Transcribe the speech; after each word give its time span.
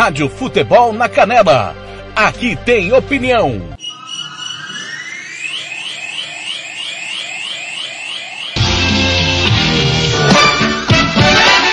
Rádio 0.00 0.30
Futebol 0.30 0.94
na 0.94 1.10
Canela. 1.10 1.76
Aqui 2.16 2.56
tem 2.64 2.90
opinião. 2.90 3.60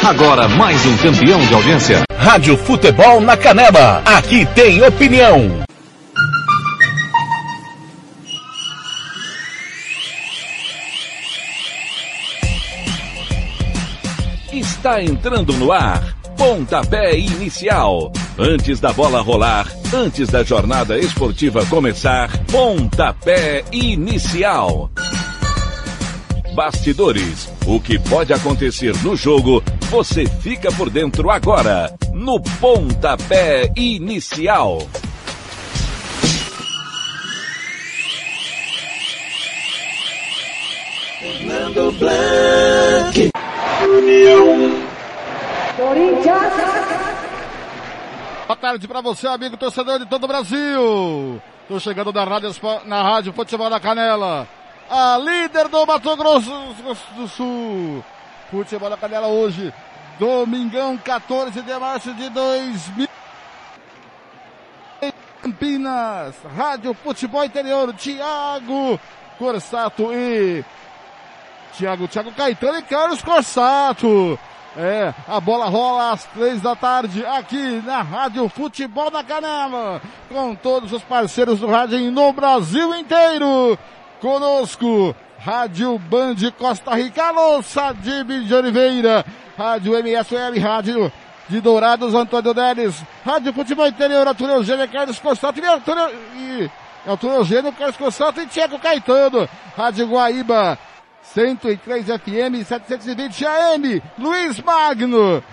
Agora 0.03 0.49
mais 0.49 0.85
um 0.85 0.97
campeão 0.97 1.39
de 1.45 1.53
audiência. 1.53 2.03
Rádio 2.17 2.57
Futebol 2.57 3.21
na 3.21 3.37
Canela. 3.37 4.03
Aqui 4.05 4.45
tem 4.47 4.83
opinião. 4.83 5.63
Está 14.51 15.01
entrando 15.01 15.53
no 15.53 15.71
ar. 15.71 16.16
Pontapé 16.37 17.17
inicial. 17.17 18.11
Antes 18.37 18.79
da 18.79 18.93
bola 18.93 19.21
rolar, 19.21 19.67
antes 19.91 20.29
da 20.29 20.43
jornada 20.43 20.97
esportiva 20.97 21.65
começar, 21.65 22.29
pontapé 22.45 23.65
inicial. 23.71 24.91
Bastidores. 26.53 27.49
O 27.65 27.79
que 27.79 27.97
pode 27.97 28.33
acontecer 28.33 28.95
no 29.03 29.15
jogo, 29.15 29.63
você 29.89 30.27
fica 30.27 30.71
por 30.71 30.91
dentro 30.91 31.31
agora, 31.31 31.91
no 32.13 32.39
pontapé 32.39 33.71
inicial. 33.75 34.87
Fernando 41.19 41.91
Blanc. 41.99 43.31
União. 43.97 44.86
Corinthians. 45.77 46.53
Boa 48.47 48.57
tarde 48.57 48.87
para 48.87 48.99
você, 48.99 49.27
amigo 49.27 49.55
torcedor 49.55 49.99
de 49.99 50.07
todo 50.07 50.23
o 50.23 50.27
Brasil. 50.27 51.39
Tô 51.67 51.79
chegando 51.79 52.11
na 52.11 52.23
rádio, 52.23 52.51
na 52.85 53.03
rádio 53.03 53.31
Futebol 53.31 53.69
da 53.69 53.79
Canela. 53.79 54.47
A 54.89 55.17
líder 55.19 55.67
do 55.67 55.85
Mato 55.85 56.17
Grosso 56.17 56.49
do 57.15 57.27
Sul. 57.27 58.03
Futebol 58.49 58.89
da 58.89 58.97
Canela 58.97 59.27
hoje. 59.27 59.71
Domingão 60.17 60.97
14 60.97 61.61
de 61.61 61.77
março 61.77 62.11
de 62.15 62.27
2000. 62.29 63.07
Campinas. 65.43 66.35
Rádio 66.55 66.95
Futebol 66.95 67.45
Interior. 67.45 67.93
Tiago 67.93 68.99
Corsato 69.37 70.11
e 70.11 70.65
Tiago, 71.73 72.07
Tiago 72.07 72.31
Caetano 72.31 72.79
e 72.79 72.81
Carlos 72.81 73.21
Corsato. 73.21 74.39
É, 74.79 75.11
a 75.27 75.39
bola 75.39 75.65
rola 75.65 76.11
às 76.11 76.23
três 76.25 76.61
da 76.61 76.75
tarde 76.75 77.25
aqui 77.25 77.81
na 77.83 78.03
Rádio 78.03 78.47
Futebol 78.47 79.09
da 79.09 79.23
Canela, 79.23 79.99
com 80.29 80.53
todos 80.53 80.93
os 80.93 81.01
parceiros 81.01 81.59
do 81.59 81.67
rádio 81.67 81.99
no 82.11 82.31
Brasil 82.31 82.93
inteiro. 82.93 83.75
Conosco, 84.21 85.15
Rádio 85.39 85.97
Band 85.97 86.35
Costa 86.59 86.93
Rica, 86.93 87.23
alô 87.23 87.63
Sadib 87.63 88.45
de 88.45 88.53
Oliveira, 88.53 89.25
Rádio 89.57 89.93
MSL, 89.97 90.59
Rádio 90.59 91.11
de 91.49 91.59
Dourados, 91.59 92.13
Antônio 92.13 92.53
Neres, 92.53 93.03
Rádio 93.25 93.53
Futebol 93.53 93.87
Interior, 93.87 94.27
Arthur 94.27 94.49
Eugênio, 94.49 94.87
Carlos 94.89 95.17
Costato 95.17 95.59
e 95.59 95.65
Arthur, 95.65 96.11
e 96.35 96.69
Eugênio, 97.23 97.73
Carlos 97.73 97.97
Costato 97.97 98.41
e 98.41 98.45
Tiago 98.45 98.77
Caetano, 98.77 99.49
Rádio 99.75 100.05
Guaíba, 100.07 100.77
103 101.33 102.05
FM, 102.05 102.63
720 102.63 103.45
AM, 103.45 104.01
Luiz 104.17 104.61
Magno. 104.61 105.43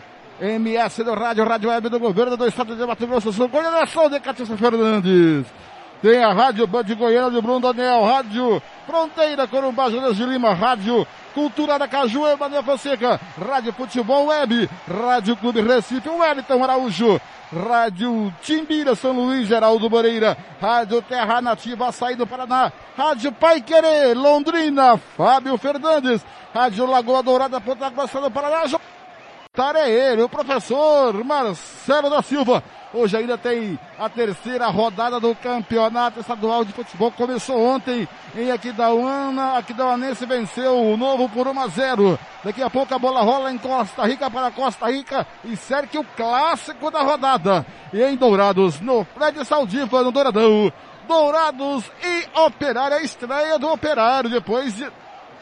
MS 0.41 1.05
do 1.05 1.15
Rádio, 1.15 1.45
Rádio 1.45 1.71
Web 1.71 1.89
do 1.89 2.01
Governo 2.01 2.37
do 2.37 2.47
Estado 2.47 2.75
de 2.75 2.85
Mato 2.85 3.07
Grosso 3.07 3.31
do 3.31 3.33
Sul, 3.33 3.49
coordenação 3.49 4.11
de 4.11 4.19
Catícia 4.19 4.57
Fernandes. 4.57 5.47
Tem 6.05 6.23
a 6.23 6.35
Rádio 6.35 6.67
Band 6.67 6.85
Goiânia 6.99 7.31
de 7.31 7.41
Bruno 7.41 7.61
Daniel, 7.61 8.05
Rádio 8.05 8.63
Fronteira 8.87 9.49
Corumbá, 9.49 9.89
Julius 9.89 10.19
de 10.19 10.27
Lima, 10.27 10.53
Rádio 10.53 11.07
Cultura 11.33 11.79
da 11.79 11.89
Caju, 11.89 12.27
Emanuel 12.27 12.63
Fonseca, 12.63 13.19
Rádio 13.41 13.73
Futebol 13.73 14.27
Web, 14.27 14.69
Rádio 14.87 15.35
Clube 15.35 15.63
Recife, 15.63 16.07
Wellington 16.07 16.63
Araújo, 16.63 17.19
Rádio 17.51 18.31
Timbira, 18.43 18.95
São 18.95 19.13
Luís, 19.13 19.49
Geraldo 19.49 19.89
Moreira, 19.89 20.37
Rádio 20.61 21.01
Terra 21.01 21.41
Nativa, 21.41 21.89
Açaí 21.89 22.17
do 22.17 22.27
Paraná, 22.27 22.71
Rádio 22.99 23.33
Pai 23.33 23.63
Querer, 23.63 24.15
Londrina, 24.15 24.99
Fábio 25.17 25.57
Fernandes, 25.57 26.23
Rádio 26.55 26.85
Lagoa 26.85 27.23
Dourada, 27.23 27.63
Ponta 27.63 27.89
Grossa 27.89 28.21
do 28.21 28.31
Paraná, 28.31 28.65
ele, 29.89 30.21
o 30.21 30.29
professor 30.29 31.25
Marcelo 31.25 32.11
da 32.11 32.21
Silva. 32.21 32.63
Hoje 32.95 33.17
ainda 33.17 33.37
tem 33.37 33.77
a 33.99 34.09
terceira 34.09 34.69
rodada 34.69 35.19
do 35.19 35.35
Campeonato 35.35 36.21
Estadual 36.21 36.65
de 36.65 36.73
Futebol. 36.73 37.11
Começou 37.11 37.61
ontem 37.61 38.09
em 38.37 38.53
Aquidauana. 38.53 39.59
Aquidauanense 39.59 40.25
venceu 40.25 40.81
o 40.81 40.97
Novo 40.97 41.29
por 41.29 41.49
1 41.49 41.61
a 41.61 41.67
0. 41.67 42.19
Daqui 42.45 42.63
a 42.63 42.71
pouco 42.71 42.95
a 42.95 42.99
bola 42.99 43.21
rola 43.23 43.51
em 43.51 43.59
Costa 43.59 44.07
Rica 44.07 44.31
para 44.31 44.53
Costa 44.53 44.87
Rica 44.89 45.27
e 45.45 45.57
cerca 45.57 45.99
o 45.99 46.05
clássico 46.05 46.89
da 46.89 47.03
rodada. 47.03 47.67
E 47.93 48.01
em 48.01 48.15
Dourados, 48.15 48.81
no 48.81 49.05
Fred 49.05 49.45
Saldiva, 49.45 50.05
no 50.05 50.13
Douradão. 50.13 50.73
Dourados 51.09 51.91
e 52.01 52.39
Operário, 52.39 52.97
a 52.97 53.03
estreia 53.03 53.59
do 53.59 53.73
Operário 53.73 54.31
depois 54.31 54.73
de, 54.73 54.87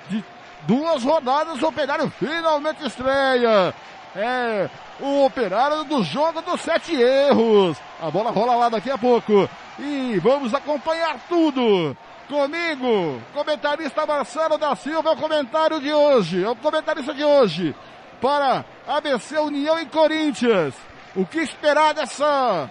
de 0.08 0.24
duas 0.62 1.04
rodadas, 1.04 1.60
o 1.60 1.66
Operário 1.66 2.10
finalmente 2.18 2.86
estreia. 2.86 3.74
É, 4.14 4.68
o 5.00 5.24
operário 5.24 5.84
do 5.84 6.02
jogo 6.02 6.42
dos 6.42 6.60
sete 6.60 6.94
erros. 6.94 7.78
A 8.00 8.10
bola 8.10 8.30
rola 8.30 8.54
lá 8.54 8.68
daqui 8.68 8.90
a 8.90 8.98
pouco. 8.98 9.48
E 9.78 10.18
vamos 10.22 10.52
acompanhar 10.52 11.18
tudo. 11.28 11.96
Comigo, 12.28 13.20
comentarista 13.34 14.06
Marcelo 14.06 14.56
da 14.56 14.74
Silva, 14.76 15.10
é 15.10 15.12
o 15.12 15.16
comentário 15.16 15.80
de 15.80 15.92
hoje. 15.92 16.44
É 16.44 16.48
o 16.48 16.56
comentarista 16.56 17.12
de 17.14 17.24
hoje. 17.24 17.74
Para 18.20 18.64
ABC 18.86 19.38
União 19.38 19.80
e 19.80 19.86
Corinthians. 19.86 20.74
O 21.16 21.26
que 21.26 21.40
esperar 21.40 21.92
dessa 21.92 22.70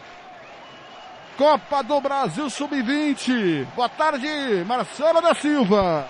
Copa 1.38 1.84
do 1.84 2.00
Brasil 2.00 2.50
Sub-20? 2.50 3.66
Boa 3.75 3.90
tarde, 3.90 4.28
Marcelo 4.66 5.22
da 5.22 5.34
Silva. 5.34 6.07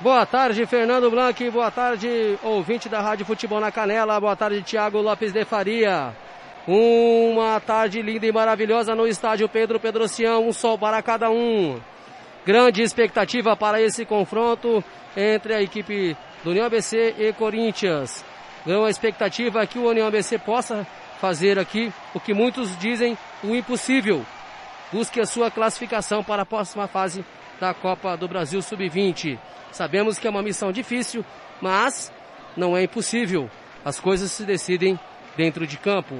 Boa 0.00 0.24
tarde, 0.24 0.64
Fernando 0.64 1.10
Blanc. 1.10 1.50
Boa 1.50 1.70
tarde, 1.70 2.38
ouvinte 2.42 2.88
da 2.88 3.02
Rádio 3.02 3.26
Futebol 3.26 3.60
na 3.60 3.70
Canela. 3.70 4.18
Boa 4.18 4.34
tarde, 4.34 4.62
Tiago 4.62 5.02
Lopes 5.02 5.30
de 5.30 5.44
Faria. 5.44 6.16
Uma 6.66 7.60
tarde 7.60 8.00
linda 8.00 8.24
e 8.24 8.32
maravilhosa 8.32 8.94
no 8.94 9.06
estádio 9.06 9.46
Pedro 9.46 9.78
Pedrocião. 9.78 10.48
Um 10.48 10.54
sol 10.54 10.78
para 10.78 11.02
cada 11.02 11.30
um. 11.30 11.78
Grande 12.46 12.80
expectativa 12.80 13.54
para 13.54 13.82
esse 13.82 14.06
confronto 14.06 14.82
entre 15.14 15.52
a 15.52 15.60
equipe 15.60 16.16
do 16.42 16.48
União 16.48 16.64
ABC 16.64 17.16
e 17.18 17.30
Corinthians. 17.34 18.24
Grande 18.64 18.88
expectativa 18.88 19.66
que 19.66 19.78
o 19.78 19.86
União 19.86 20.06
ABC 20.06 20.38
possa 20.38 20.86
fazer 21.20 21.58
aqui 21.58 21.92
o 22.14 22.20
que 22.20 22.32
muitos 22.32 22.74
dizem 22.78 23.18
o 23.44 23.54
impossível. 23.54 24.24
Busque 24.90 25.20
a 25.20 25.26
sua 25.26 25.50
classificação 25.50 26.24
para 26.24 26.40
a 26.40 26.46
próxima 26.46 26.88
fase 26.88 27.22
da 27.60 27.74
Copa 27.74 28.16
do 28.16 28.26
Brasil 28.26 28.62
Sub-20. 28.62 29.38
Sabemos 29.70 30.18
que 30.18 30.26
é 30.26 30.30
uma 30.30 30.42
missão 30.42 30.72
difícil, 30.72 31.24
mas 31.60 32.12
não 32.56 32.76
é 32.76 32.84
impossível. 32.84 33.50
As 33.84 34.00
coisas 34.00 34.32
se 34.32 34.44
decidem 34.44 34.98
dentro 35.36 35.66
de 35.66 35.76
campo. 35.76 36.16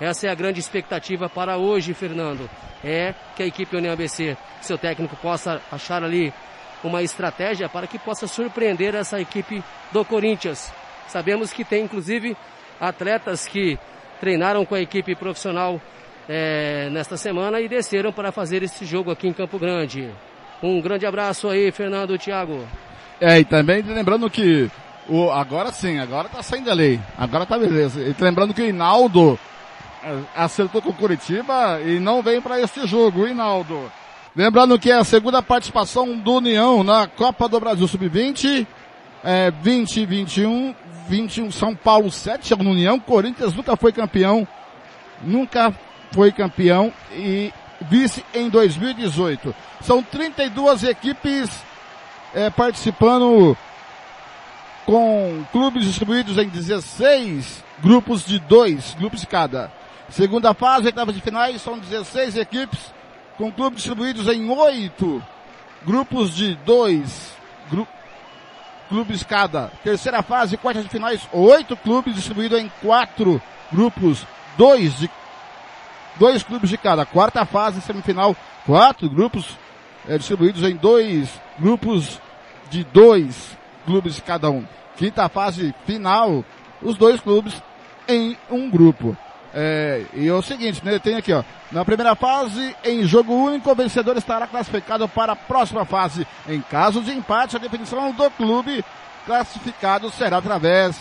Essa 0.00 0.28
é 0.28 0.30
a 0.30 0.34
grande 0.34 0.60
expectativa 0.60 1.28
para 1.28 1.58
hoje, 1.58 1.92
Fernando. 1.92 2.48
É 2.84 3.14
que 3.34 3.42
a 3.42 3.46
equipe 3.46 3.76
União 3.76 3.92
ABC, 3.92 4.36
seu 4.60 4.78
técnico, 4.78 5.16
possa 5.16 5.60
achar 5.70 6.04
ali 6.04 6.32
uma 6.84 7.02
estratégia 7.02 7.68
para 7.68 7.86
que 7.86 7.98
possa 7.98 8.26
surpreender 8.26 8.94
essa 8.94 9.20
equipe 9.20 9.62
do 9.92 10.04
Corinthians. 10.04 10.72
Sabemos 11.08 11.52
que 11.52 11.64
tem 11.64 11.84
inclusive 11.84 12.36
atletas 12.80 13.46
que 13.46 13.78
treinaram 14.20 14.64
com 14.64 14.74
a 14.74 14.80
equipe 14.80 15.14
profissional 15.14 15.80
é, 16.28 16.88
nesta 16.90 17.16
semana 17.16 17.60
e 17.60 17.68
desceram 17.68 18.12
para 18.12 18.30
fazer 18.30 18.62
esse 18.62 18.84
jogo 18.84 19.10
aqui 19.10 19.26
em 19.26 19.32
Campo 19.32 19.58
Grande. 19.58 20.10
Um 20.62 20.80
grande 20.80 21.06
abraço 21.06 21.48
aí, 21.48 21.70
Fernando 21.70 22.18
Thiago. 22.18 22.66
É, 23.20 23.40
e 23.40 23.44
também 23.44 23.82
lembrando 23.82 24.28
que 24.30 24.70
o, 25.08 25.30
agora 25.30 25.70
sim, 25.70 25.98
agora 25.98 26.28
tá 26.28 26.42
saindo 26.42 26.70
a 26.70 26.74
lei. 26.74 27.00
Agora 27.16 27.46
tá 27.46 27.58
beleza. 27.58 28.00
E 28.00 28.14
lembrando 28.18 28.54
que 28.54 28.62
o 28.62 28.66
Hinaldo 28.66 29.38
é, 30.02 30.18
acertou 30.34 30.82
com 30.82 30.90
o 30.90 30.94
Curitiba 30.94 31.80
e 31.80 31.98
não 31.98 32.22
vem 32.22 32.40
para 32.40 32.60
este 32.60 32.86
jogo, 32.86 33.26
Hinaldo. 33.26 33.90
Lembrando 34.34 34.78
que 34.78 34.90
é 34.90 34.94
a 34.94 35.04
segunda 35.04 35.42
participação 35.42 36.16
do 36.18 36.34
União 36.34 36.84
na 36.84 37.06
Copa 37.06 37.48
do 37.48 37.58
Brasil 37.58 37.88
Sub-20, 37.88 38.66
é, 39.24 39.50
20 39.50 40.04
21, 40.04 40.74
21 41.08 41.50
São 41.50 41.74
Paulo 41.74 42.10
7 42.10 42.52
é 42.52 42.56
no 42.56 42.70
União, 42.70 43.00
Corinthians 43.00 43.54
nunca 43.54 43.76
foi 43.76 43.92
campeão, 43.92 44.46
nunca 45.22 45.72
foi 46.12 46.30
campeão 46.32 46.92
e 47.12 47.52
vice 47.80 48.24
em 48.34 48.48
2018. 48.48 49.54
São 49.80 50.02
32 50.02 50.84
equipes 50.84 51.50
é, 52.34 52.50
participando 52.50 53.56
com 54.84 55.44
clubes 55.50 55.84
distribuídos 55.84 56.38
em 56.38 56.48
16 56.48 57.64
grupos 57.82 58.24
de 58.24 58.38
dois, 58.38 58.94
grupos 58.94 59.20
de 59.20 59.26
cada. 59.26 59.72
Segunda 60.08 60.54
fase, 60.54 60.86
oitavas 60.86 61.14
de 61.14 61.20
finais, 61.20 61.60
são 61.60 61.78
16 61.78 62.36
equipes 62.36 62.94
com 63.36 63.50
clubes 63.50 63.78
distribuídos 63.78 64.28
em 64.28 64.48
oito 64.48 65.22
grupos 65.84 66.34
de 66.34 66.54
dois 66.64 67.34
gru 67.70 67.86
clubes 68.88 69.24
cada. 69.24 69.72
Terceira 69.82 70.22
fase, 70.22 70.56
quartas 70.56 70.84
de 70.84 70.90
finais, 70.90 71.28
oito 71.32 71.76
clubes 71.76 72.14
distribuídos 72.14 72.60
em 72.60 72.70
quatro 72.80 73.42
grupos, 73.72 74.24
dois 74.56 74.98
de 74.98 75.10
dois 76.18 76.42
clubes 76.42 76.70
de 76.70 76.78
cada. 76.78 77.04
Quarta 77.06 77.44
fase, 77.44 77.80
semifinal, 77.80 78.36
quatro 78.64 79.08
grupos 79.08 79.56
é, 80.08 80.18
distribuídos 80.18 80.62
em 80.62 80.76
dois 80.76 81.28
grupos 81.58 82.20
de 82.70 82.84
dois 82.84 83.56
clubes 83.84 84.20
cada 84.20 84.50
um. 84.50 84.64
Quinta 84.96 85.28
fase 85.28 85.74
final, 85.84 86.44
os 86.82 86.96
dois 86.96 87.20
clubes 87.20 87.62
em 88.08 88.36
um 88.50 88.70
grupo. 88.70 89.16
É, 89.54 90.04
e 90.12 90.28
é 90.28 90.32
o 90.34 90.42
seguinte, 90.42 90.84
né, 90.84 90.98
tem 90.98 91.14
aqui, 91.14 91.32
ó, 91.32 91.42
na 91.72 91.84
primeira 91.84 92.14
fase, 92.14 92.76
em 92.84 93.04
jogo 93.04 93.34
único, 93.34 93.70
o 93.70 93.74
vencedor 93.74 94.16
estará 94.16 94.46
classificado 94.46 95.08
para 95.08 95.32
a 95.32 95.36
próxima 95.36 95.84
fase. 95.84 96.26
Em 96.46 96.60
caso 96.60 97.00
de 97.00 97.10
empate, 97.10 97.56
a 97.56 97.58
definição 97.58 98.12
do 98.12 98.30
clube 98.32 98.84
classificado 99.24 100.10
será 100.10 100.38
através 100.38 101.00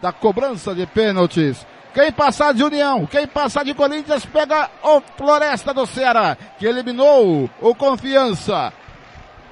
da 0.00 0.12
cobrança 0.12 0.74
de 0.74 0.86
pênaltis. 0.86 1.66
Quem 1.94 2.12
passar 2.12 2.52
de 2.52 2.62
União, 2.62 3.06
quem 3.06 3.26
passar 3.26 3.64
de 3.64 3.72
Corinthians 3.72 4.26
pega 4.26 4.68
o 4.82 5.00
Floresta 5.16 5.72
do 5.72 5.86
Ceará, 5.86 6.36
que 6.58 6.66
eliminou 6.66 7.48
o 7.60 7.74
Confiança. 7.74 8.72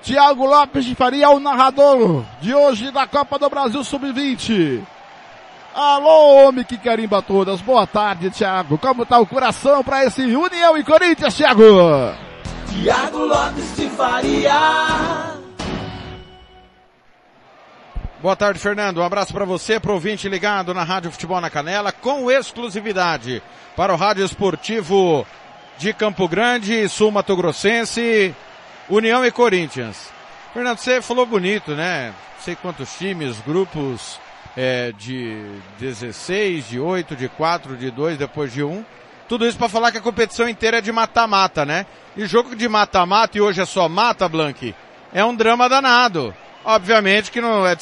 Tiago 0.02 0.44
Lopes 0.44 0.85
de 0.85 0.94
Faria, 0.94 1.31
o 1.31 1.41
narrador 1.41 2.23
de 2.43 2.55
hoje 2.55 2.91
da 2.91 3.06
Copa 3.06 3.38
do 3.38 3.49
Brasil 3.49 3.82
Sub-20. 3.82 4.82
Alô, 5.75 6.47
homem 6.47 6.64
que 6.64 6.76
carimba 6.76 7.23
todas. 7.23 7.62
Boa 7.62 7.87
tarde, 7.87 8.31
Thiago. 8.31 8.76
Como 8.76 9.06
tá 9.06 9.19
o 9.19 9.26
coração 9.26 9.82
para 9.82 10.05
esse 10.05 10.20
União 10.23 10.76
e 10.76 10.85
Corinthians, 10.85 11.35
Thiago? 11.35 11.64
Tiago 12.69 13.19
Lopes 13.19 13.76
de 13.76 13.88
Faria. 13.88 15.44
Boa 18.25 18.35
tarde, 18.35 18.59
Fernando. 18.59 19.03
Um 19.03 19.05
abraço 19.05 19.35
para 19.35 19.44
você, 19.44 19.79
pro 19.79 19.93
ouvinte 19.93 20.31
ligado 20.31 20.73
na 20.73 20.82
Rádio 20.82 21.11
Futebol 21.11 21.43
na 21.43 21.50
Canela, 21.50 21.93
com 21.93 22.31
exclusividade 22.31 23.43
para 23.76 23.93
o 23.93 23.97
Rádio 23.97 24.25
Esportivo 24.25 25.26
de 25.76 25.93
Campo 25.93 26.26
Grande, 26.26 26.88
Sul 26.88 27.11
Mato 27.11 27.37
Grossense, 27.37 28.35
União 28.88 29.26
e 29.26 29.31
Corinthians. 29.31 30.11
Fernando, 30.55 30.79
você 30.79 31.03
falou 31.03 31.26
bonito, 31.26 31.73
né? 31.73 32.15
Não 32.37 32.43
sei 32.43 32.56
quantos 32.56 32.97
times, 32.97 33.38
grupos, 33.43 34.19
é, 34.56 34.91
de 34.93 35.44
16, 35.79 36.67
de 36.67 36.81
8, 36.81 37.15
de 37.15 37.29
4, 37.29 37.76
de 37.76 37.91
2, 37.91 38.17
depois 38.17 38.50
de 38.50 38.65
1. 38.65 38.82
Tudo 39.29 39.47
isso 39.47 39.59
para 39.59 39.69
falar 39.69 39.93
que 39.93 39.99
a 39.99 40.00
competição 40.00 40.49
inteira 40.49 40.79
é 40.79 40.81
de 40.81 40.91
mata-mata, 40.91 41.67
né? 41.67 41.85
E 42.17 42.25
jogo 42.25 42.56
de 42.56 42.71
mata-mata, 42.71 43.37
e 43.37 43.43
hoje 43.43 43.61
é 43.61 43.67
só 43.67 43.87
mata, 43.87 44.26
Blank, 44.26 44.75
é 45.12 45.23
um 45.23 45.37
drama 45.37 45.69
danado. 45.69 46.35
Obviamente 46.64 47.31
que 47.31 47.40
não 47.40 47.66
é 47.66 47.76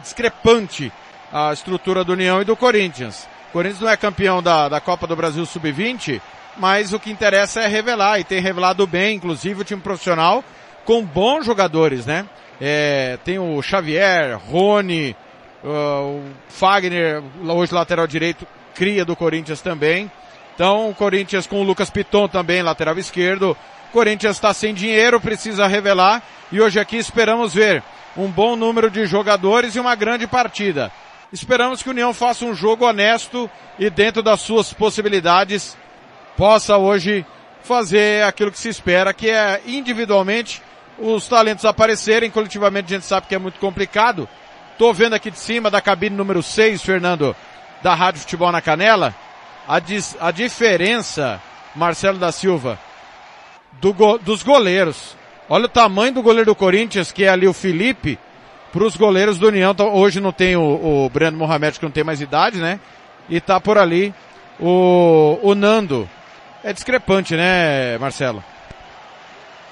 discrepante 0.00 0.92
a 1.32 1.52
estrutura 1.52 2.04
do 2.04 2.12
União 2.12 2.40
e 2.40 2.44
do 2.44 2.56
Corinthians. 2.56 3.28
O 3.50 3.52
Corinthians 3.52 3.80
não 3.80 3.90
é 3.90 3.96
campeão 3.96 4.42
da, 4.42 4.68
da 4.68 4.80
Copa 4.80 5.06
do 5.06 5.16
Brasil 5.16 5.44
Sub-20, 5.44 6.20
mas 6.56 6.92
o 6.92 7.00
que 7.00 7.10
interessa 7.10 7.60
é 7.60 7.66
revelar, 7.66 8.18
e 8.18 8.24
tem 8.24 8.40
revelado 8.40 8.86
bem, 8.86 9.16
inclusive 9.16 9.60
o 9.60 9.64
time 9.64 9.80
profissional, 9.80 10.42
com 10.84 11.04
bons 11.04 11.44
jogadores, 11.44 12.06
né? 12.06 12.26
É, 12.60 13.18
tem 13.24 13.38
o 13.38 13.60
Xavier, 13.62 14.38
Rony, 14.38 15.16
Uh, 15.62 16.18
o 16.18 16.22
Fagner, 16.48 17.22
hoje 17.48 17.72
lateral 17.72 18.06
direito, 18.06 18.46
cria 18.74 19.04
do 19.04 19.14
Corinthians 19.14 19.60
também. 19.60 20.10
Então, 20.54 20.90
o 20.90 20.94
Corinthians 20.94 21.46
com 21.46 21.60
o 21.60 21.62
Lucas 21.62 21.88
Piton 21.88 22.26
também, 22.26 22.62
lateral 22.62 22.98
esquerdo. 22.98 23.56
O 23.88 23.92
Corinthians 23.92 24.36
está 24.36 24.52
sem 24.52 24.74
dinheiro, 24.74 25.20
precisa 25.20 25.66
revelar. 25.66 26.20
E 26.50 26.60
hoje 26.60 26.80
aqui 26.80 26.96
esperamos 26.96 27.54
ver 27.54 27.82
um 28.16 28.28
bom 28.28 28.56
número 28.56 28.90
de 28.90 29.06
jogadores 29.06 29.74
e 29.74 29.80
uma 29.80 29.94
grande 29.94 30.26
partida. 30.26 30.92
Esperamos 31.32 31.82
que 31.82 31.88
o 31.88 31.92
União 31.92 32.12
faça 32.12 32.44
um 32.44 32.54
jogo 32.54 32.86
honesto 32.86 33.50
e 33.78 33.88
dentro 33.88 34.22
das 34.22 34.40
suas 34.40 34.72
possibilidades 34.72 35.76
possa 36.36 36.76
hoje 36.76 37.24
fazer 37.62 38.24
aquilo 38.24 38.50
que 38.50 38.58
se 38.58 38.68
espera, 38.68 39.14
que 39.14 39.30
é 39.30 39.62
individualmente 39.66 40.62
os 40.98 41.26
talentos 41.26 41.64
aparecerem, 41.64 42.30
coletivamente 42.30 42.92
a 42.92 42.96
gente 42.96 43.06
sabe 43.06 43.26
que 43.26 43.34
é 43.34 43.38
muito 43.38 43.58
complicado, 43.58 44.28
Tô 44.78 44.92
vendo 44.92 45.14
aqui 45.14 45.30
de 45.30 45.38
cima 45.38 45.70
da 45.70 45.80
cabine 45.80 46.16
número 46.16 46.42
6, 46.42 46.82
Fernando, 46.82 47.36
da 47.82 47.94
Rádio 47.94 48.20
Futebol 48.22 48.50
na 48.50 48.60
Canela, 48.60 49.14
a, 49.68 49.78
dis, 49.78 50.16
a 50.18 50.30
diferença, 50.30 51.40
Marcelo 51.74 52.18
da 52.18 52.32
Silva, 52.32 52.78
do 53.72 53.92
go, 53.92 54.18
dos 54.18 54.42
goleiros. 54.42 55.16
Olha 55.48 55.66
o 55.66 55.68
tamanho 55.68 56.14
do 56.14 56.22
goleiro 56.22 56.46
do 56.46 56.54
Corinthians, 56.54 57.12
que 57.12 57.24
é 57.24 57.28
ali 57.28 57.46
o 57.46 57.52
Felipe, 57.52 58.18
para 58.72 58.84
os 58.84 58.96
goleiros 58.96 59.38
do 59.38 59.48
União. 59.48 59.72
Então, 59.72 59.94
hoje 59.94 60.20
não 60.20 60.32
tem 60.32 60.56
o, 60.56 61.04
o 61.04 61.10
Breno 61.10 61.36
Mohamed, 61.36 61.78
que 61.78 61.84
não 61.84 61.92
tem 61.92 62.04
mais 62.04 62.20
idade, 62.20 62.58
né? 62.58 62.80
E 63.28 63.40
tá 63.40 63.60
por 63.60 63.76
ali 63.76 64.14
o, 64.58 65.38
o 65.42 65.54
Nando. 65.54 66.08
É 66.64 66.72
discrepante, 66.72 67.34
né, 67.36 67.98
Marcelo? 67.98 68.42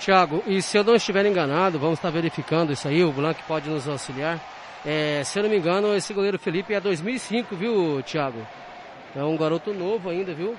Tiago, 0.00 0.42
e 0.46 0.62
se 0.62 0.78
eu 0.78 0.82
não 0.82 0.94
estiver 0.94 1.26
enganado, 1.26 1.78
vamos 1.78 1.98
estar 1.98 2.10
verificando 2.10 2.72
isso 2.72 2.88
aí, 2.88 3.04
o 3.04 3.12
Blanc 3.12 3.40
pode 3.46 3.68
nos 3.68 3.86
auxiliar. 3.86 4.40
É, 4.84 5.22
se 5.24 5.38
eu 5.38 5.42
não 5.42 5.50
me 5.50 5.58
engano, 5.58 5.94
esse 5.94 6.14
goleiro 6.14 6.38
Felipe 6.38 6.72
é 6.72 6.80
2005, 6.80 7.54
viu, 7.54 8.02
Thiago? 8.02 8.46
É 9.14 9.22
um 9.22 9.36
garoto 9.36 9.74
novo 9.74 10.08
ainda, 10.08 10.32
viu? 10.32 10.56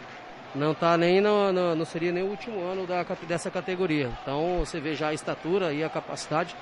Não 0.54 0.74
tá 0.74 0.98
nem 0.98 1.22
no, 1.22 1.54
no, 1.54 1.76
não 1.76 1.86
seria 1.86 2.12
nem 2.12 2.24
o 2.24 2.28
último 2.28 2.62
ano 2.62 2.86
da, 2.86 3.06
dessa 3.28 3.50
categoria. 3.50 4.12
Então 4.22 4.60
você 4.60 4.80
vê 4.80 4.96
já 4.96 5.08
a 5.08 5.14
estatura 5.14 5.74
e 5.74 5.84
a 5.84 5.90
capacidade, 5.90 6.56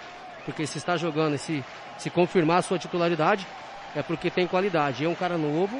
porque 0.46 0.68
se 0.68 0.78
está 0.78 0.96
jogando 0.96 1.36
e 1.36 1.40
se, 1.40 1.64
se 1.98 2.10
confirmar 2.10 2.60
a 2.60 2.62
sua 2.62 2.78
titularidade, 2.78 3.48
é 3.96 4.04
porque 4.04 4.30
tem 4.30 4.46
qualidade. 4.46 5.04
E 5.04 5.06
é 5.08 5.10
um 5.10 5.16
cara 5.16 5.38
novo, 5.38 5.80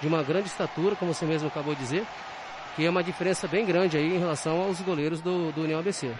de 0.00 0.06
uma 0.06 0.22
grande 0.22 0.46
estatura, 0.46 0.94
como 0.94 1.12
você 1.12 1.24
mesmo 1.24 1.48
acabou 1.48 1.74
de 1.74 1.80
dizer, 1.80 2.06
que 2.76 2.86
é 2.86 2.90
uma 2.90 3.02
diferença 3.02 3.48
bem 3.48 3.66
grande 3.66 3.96
aí 3.96 4.14
em 4.14 4.18
relação 4.18 4.60
aos 4.60 4.80
goleiros 4.80 5.20
do, 5.20 5.50
do 5.50 5.62
União 5.62 5.80
ABC. 5.80 6.12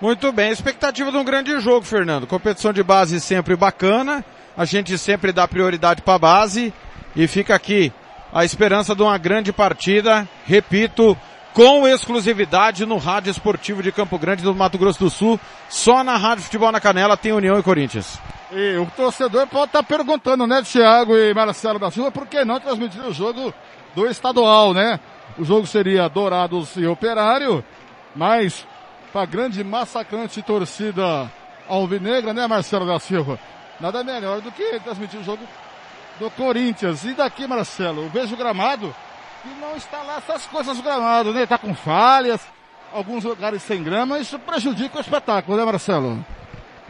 Muito 0.00 0.30
bem, 0.30 0.50
expectativa 0.50 1.10
de 1.10 1.16
um 1.16 1.24
grande 1.24 1.58
jogo, 1.58 1.84
Fernando. 1.84 2.26
Competição 2.26 2.72
de 2.72 2.82
base 2.82 3.20
sempre 3.20 3.56
bacana. 3.56 4.24
A 4.56 4.64
gente 4.64 4.96
sempre 4.96 5.32
dá 5.32 5.48
prioridade 5.48 6.02
para 6.02 6.14
a 6.14 6.18
base 6.18 6.72
e 7.16 7.26
fica 7.26 7.54
aqui 7.54 7.92
a 8.36 8.44
esperança 8.44 8.94
de 8.94 9.02
uma 9.02 9.16
grande 9.16 9.50
partida. 9.50 10.28
Repito, 10.44 11.16
com 11.54 11.88
exclusividade 11.88 12.84
no 12.84 12.98
Rádio 12.98 13.30
Esportivo 13.30 13.82
de 13.82 13.90
Campo 13.90 14.18
Grande 14.18 14.42
do 14.42 14.54
Mato 14.54 14.76
Grosso 14.76 14.98
do 14.98 15.08
Sul. 15.08 15.40
Só 15.70 16.04
na 16.04 16.18
Rádio 16.18 16.44
Futebol 16.44 16.70
na 16.70 16.78
Canela 16.78 17.16
tem 17.16 17.32
União 17.32 17.58
e 17.58 17.62
Corinthians. 17.62 18.18
E 18.52 18.76
o 18.76 18.84
torcedor 18.94 19.46
pode 19.46 19.68
estar 19.68 19.82
tá 19.82 19.82
perguntando, 19.82 20.46
né, 20.46 20.60
Thiago 20.62 21.16
e 21.16 21.32
Marcelo 21.32 21.78
da 21.78 21.90
Silva, 21.90 22.12
por 22.12 22.26
que 22.26 22.44
não 22.44 22.60
transmitir 22.60 23.00
o 23.06 23.12
jogo 23.12 23.54
do 23.94 24.06
estadual, 24.06 24.74
né? 24.74 25.00
O 25.38 25.44
jogo 25.44 25.66
seria 25.66 26.06
Dourados 26.06 26.76
e 26.76 26.86
Operário, 26.86 27.64
mas 28.14 28.66
para 29.14 29.22
a 29.22 29.26
grande 29.26 29.64
massacrante 29.64 30.42
torcida 30.42 31.32
alvinegra, 31.66 32.34
né, 32.34 32.46
Marcelo 32.46 32.84
da 32.84 32.98
Silva? 32.98 33.38
Nada 33.80 34.04
melhor 34.04 34.42
do 34.42 34.52
que 34.52 34.78
transmitir 34.80 35.20
o 35.20 35.24
jogo 35.24 35.42
do 36.18 36.30
Corinthians. 36.30 37.04
E 37.04 37.14
daqui, 37.14 37.46
Marcelo, 37.46 38.02
eu 38.02 38.08
vejo 38.08 38.34
o 38.34 38.38
gramado 38.38 38.94
que 39.42 39.60
não 39.60 39.76
está 39.76 40.02
lá 40.02 40.16
essas 40.16 40.46
coisas 40.46 40.76
do 40.76 40.82
gramado, 40.82 41.32
né? 41.32 41.44
Está 41.44 41.56
com 41.58 41.74
falhas, 41.74 42.40
alguns 42.92 43.24
lugares 43.24 43.62
sem 43.62 43.82
grama, 43.82 44.18
isso 44.18 44.38
prejudica 44.38 44.98
o 44.98 45.00
espetáculo, 45.00 45.56
né, 45.56 45.64
Marcelo? 45.64 46.24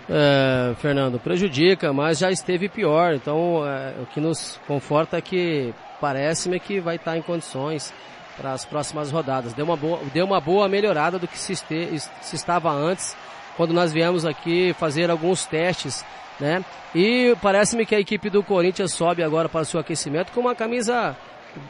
É, 0.09 0.75
Fernando, 0.77 1.19
prejudica, 1.19 1.93
mas 1.93 2.19
já 2.19 2.31
esteve 2.31 2.69
pior. 2.69 3.15
Então, 3.15 3.67
é, 3.67 3.95
o 4.01 4.07
que 4.07 4.21
nos 4.21 4.61
conforta 4.67 5.19
é 5.19 5.21
que 5.21 5.75
parece-me 6.01 6.61
que 6.61 6.81
vai 6.81 6.97
estar 6.97 7.17
em 7.17 7.23
condições 7.23 7.93
para 8.37 8.53
as 8.53 8.65
próximas 8.65 9.11
rodadas. 9.11 9.53
Deu 9.53 9.65
uma 9.65 9.77
boa, 9.77 10.01
deu 10.13 10.25
uma 10.25 10.41
boa 10.41 10.69
melhorada 10.69 11.19
do 11.19 11.27
que 11.27 11.39
se, 11.39 11.53
este, 11.53 11.99
se 12.21 12.37
estava 12.37 12.71
antes, 12.71 13.17
quando 13.57 13.73
nós 13.73 13.93
viemos 13.93 14.25
aqui 14.25 14.73
fazer 14.75 15.11
alguns 15.11 15.45
testes, 15.47 16.05
né? 16.41 16.65
E 16.95 17.37
parece-me 17.43 17.87
que 17.87 17.95
a 17.95 18.01
equipe 18.01 18.31
do 18.31 18.43
Corinthians 18.43 18.93
sobe 18.93 19.23
agora 19.23 19.49
para 19.49 19.63
o 19.63 19.65
seu 19.65 19.81
aquecimento 19.81 20.33
com 20.33 20.41
uma 20.41 20.55
camisa 20.55 21.17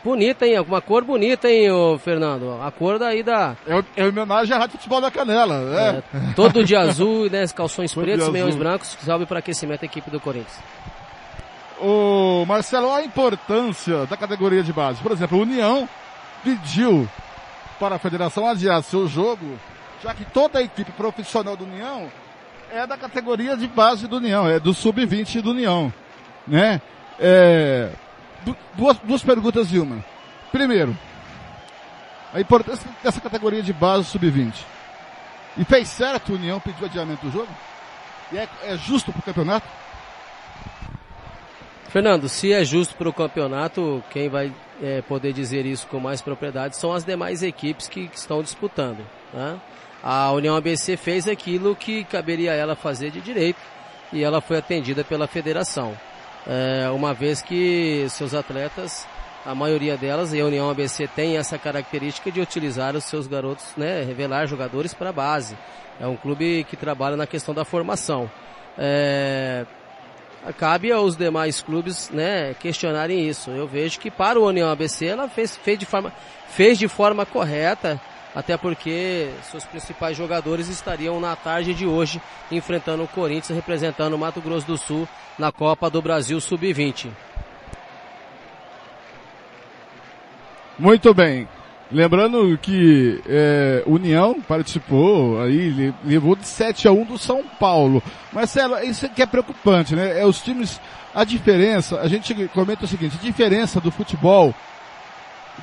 Bonita, 0.05 0.47
hein? 0.47 0.61
Uma 0.61 0.81
cor 0.81 1.05
bonita, 1.05 1.49
hein, 1.49 1.71
ô 1.71 1.99
Fernando? 1.99 2.61
A 2.61 2.71
cor 2.71 2.99
daí 2.99 3.23
da. 3.23 3.57
É, 3.67 4.03
é 4.03 4.07
homenagem 4.07 4.55
à 4.55 4.59
Rádio 4.59 4.79
Futebol 4.79 5.01
da 5.01 5.11
Canela, 5.11 5.61
né? 5.61 6.03
É, 6.13 6.35
todo 6.35 6.65
de 6.65 6.75
azul, 6.75 7.31
né? 7.31 7.47
Calções 7.49 7.93
todo 7.93 8.05
pretos, 8.05 8.29
meiões 8.29 8.57
brancos, 8.57 8.97
salve 9.05 9.27
para 9.27 9.39
aquecimento 9.39 9.81
da 9.81 9.87
equipe 9.87 10.11
do 10.11 10.21
Corinthians. 10.21 10.59
O 11.81 12.45
Marcelo, 12.47 12.93
a 12.93 13.03
importância 13.03 14.07
da 14.07 14.17
categoria 14.17 14.63
de 14.63 14.73
base. 14.73 15.01
Por 15.03 15.13
exemplo, 15.13 15.39
a 15.39 15.43
União 15.43 15.89
pediu 16.43 17.09
para 17.79 17.97
a 17.97 17.99
federação 17.99 18.47
adiar 18.49 18.83
seu 18.83 19.07
jogo, 19.07 19.59
já 20.03 20.15
que 20.15 20.25
toda 20.25 20.59
a 20.59 20.63
equipe 20.63 20.91
profissional 20.93 21.57
do 21.57 21.65
União 21.65 22.09
é 22.73 22.87
da 22.87 22.97
categoria 22.97 23.57
de 23.57 23.67
base 23.67 24.07
do 24.07 24.17
União, 24.17 24.49
é 24.49 24.59
do 24.59 24.75
sub-20 24.75 25.41
do 25.41 25.51
União, 25.51 25.93
né? 26.47 26.81
É, 27.19 27.91
duas, 28.75 28.99
duas 28.99 29.23
perguntas 29.23 29.73
e 29.73 29.79
uma. 29.79 30.05
Primeiro, 30.53 30.97
a 32.33 32.41
importância 32.41 32.89
dessa 33.03 33.21
categoria 33.21 33.63
de 33.63 33.73
base 33.73 34.05
sub-20. 34.07 34.55
E 35.57 35.65
fez 35.65 35.89
certo 35.89 36.33
a 36.33 36.35
União 36.35 36.61
pedir 36.61 36.83
o 36.83 36.87
adiamento 36.87 37.25
do 37.25 37.33
jogo? 37.33 37.49
E 38.33 38.39
é, 38.39 38.49
é 38.65 38.77
justo 38.77 39.11
para 39.13 39.21
o 39.21 39.23
campeonato? 39.23 39.67
Fernando, 41.89 42.29
se 42.29 42.53
é 42.53 42.63
justo 42.65 42.95
para 42.95 43.09
o 43.09 43.13
campeonato, 43.13 44.05
quem 44.11 44.29
vai 44.29 44.53
é, 44.83 45.01
poder 45.03 45.33
dizer 45.33 45.65
isso 45.65 45.87
com 45.87 45.99
mais 45.99 46.21
propriedade 46.21 46.77
são 46.77 46.93
as 46.93 47.05
demais 47.05 47.43
equipes 47.43 47.89
que, 47.89 48.09
que 48.09 48.19
estão 48.19 48.43
disputando. 48.43 48.99
Né? 49.33 49.59
A 50.09 50.31
União 50.31 50.55
ABC 50.55 50.97
fez 50.97 51.27
aquilo 51.27 51.75
que 51.75 52.05
caberia 52.05 52.53
a 52.53 52.55
ela 52.55 52.77
fazer 52.77 53.11
de 53.11 53.21
direito 53.21 53.59
e 54.13 54.23
ela 54.23 54.41
foi 54.41 54.59
atendida 54.59 55.03
pela 55.03 55.27
federação. 55.27 55.99
É, 56.47 56.89
uma 56.91 57.13
vez 57.13 57.43
que 57.43 58.07
seus 58.11 58.33
atletas, 58.33 59.05
a 59.45 59.53
maioria 59.53 59.97
delas, 59.97 60.33
e 60.33 60.41
a 60.41 60.45
União 60.45 60.71
ABC 60.71 61.09
tem 61.09 61.37
essa 61.37 61.59
característica 61.59 62.31
de 62.31 62.41
utilizar 62.41 62.95
os 62.95 63.03
seus 63.03 63.27
garotos, 63.27 63.67
né, 63.77 64.05
revelar 64.05 64.47
jogadores 64.47 64.95
para 64.95 65.09
a 65.09 65.13
base. 65.13 65.59
É 65.99 66.07
um 66.07 66.15
clube 66.15 66.65
que 66.71 66.77
trabalha 66.77 67.17
na 67.17 67.27
questão 67.27 67.53
da 67.53 67.65
formação. 67.65 68.31
É, 68.79 69.67
cabe 70.57 70.93
aos 70.93 71.17
demais 71.17 71.61
clubes, 71.61 72.11
né, 72.11 72.55
questionarem 72.61 73.29
isso. 73.29 73.51
Eu 73.51 73.67
vejo 73.67 73.99
que 73.99 74.09
para 74.09 74.39
o 74.39 74.47
União 74.47 74.71
ABC 74.71 75.05
ela 75.05 75.29
fez, 75.29 75.57
fez, 75.57 75.77
de, 75.77 75.85
forma, 75.85 76.13
fez 76.47 76.79
de 76.79 76.87
forma 76.87 77.27
correta, 77.27 78.01
até 78.37 78.55
porque 78.55 79.31
seus 79.51 79.65
principais 79.65 80.15
jogadores 80.15 80.69
estariam 80.69 81.19
na 81.19 81.35
tarde 81.35 81.73
de 81.73 81.87
hoje 81.87 82.21
enfrentando 82.53 83.03
o 83.03 83.09
Corinthians, 83.09 83.57
representando 83.57 84.13
o 84.13 84.19
Mato 84.19 84.43
Grosso 84.43 84.67
do 84.67 84.77
Sul 84.77 85.09
na 85.39 85.51
Copa 85.51 85.89
do 85.89 86.03
Brasil 86.03 86.39
Sub-20. 86.39 87.09
Muito 90.79 91.15
bem. 91.15 91.49
Lembrando 91.91 92.59
que 92.59 93.23
é, 93.27 93.83
União 93.87 94.39
participou 94.43 95.41
aí, 95.41 95.95
levou 96.05 96.37
de 96.37 96.47
7 96.47 96.89
a 96.89 96.93
1 96.93 97.05
do 97.05 97.17
São 97.17 97.43
Paulo. 97.43 98.03
Marcelo, 98.31 98.79
isso 98.81 99.09
que 99.09 99.23
é 99.23 99.27
preocupante, 99.27 99.97
né? 99.97 100.21
É 100.21 100.27
os 100.27 100.43
times, 100.43 100.79
a 101.15 101.25
diferença, 101.25 102.01
a 102.01 102.09
gente 102.09 102.35
comenta 102.49 102.85
o 102.85 102.89
seguinte, 102.89 103.17
a 103.19 103.25
diferença 103.25 103.81
do 103.81 103.91
futebol 103.91 104.55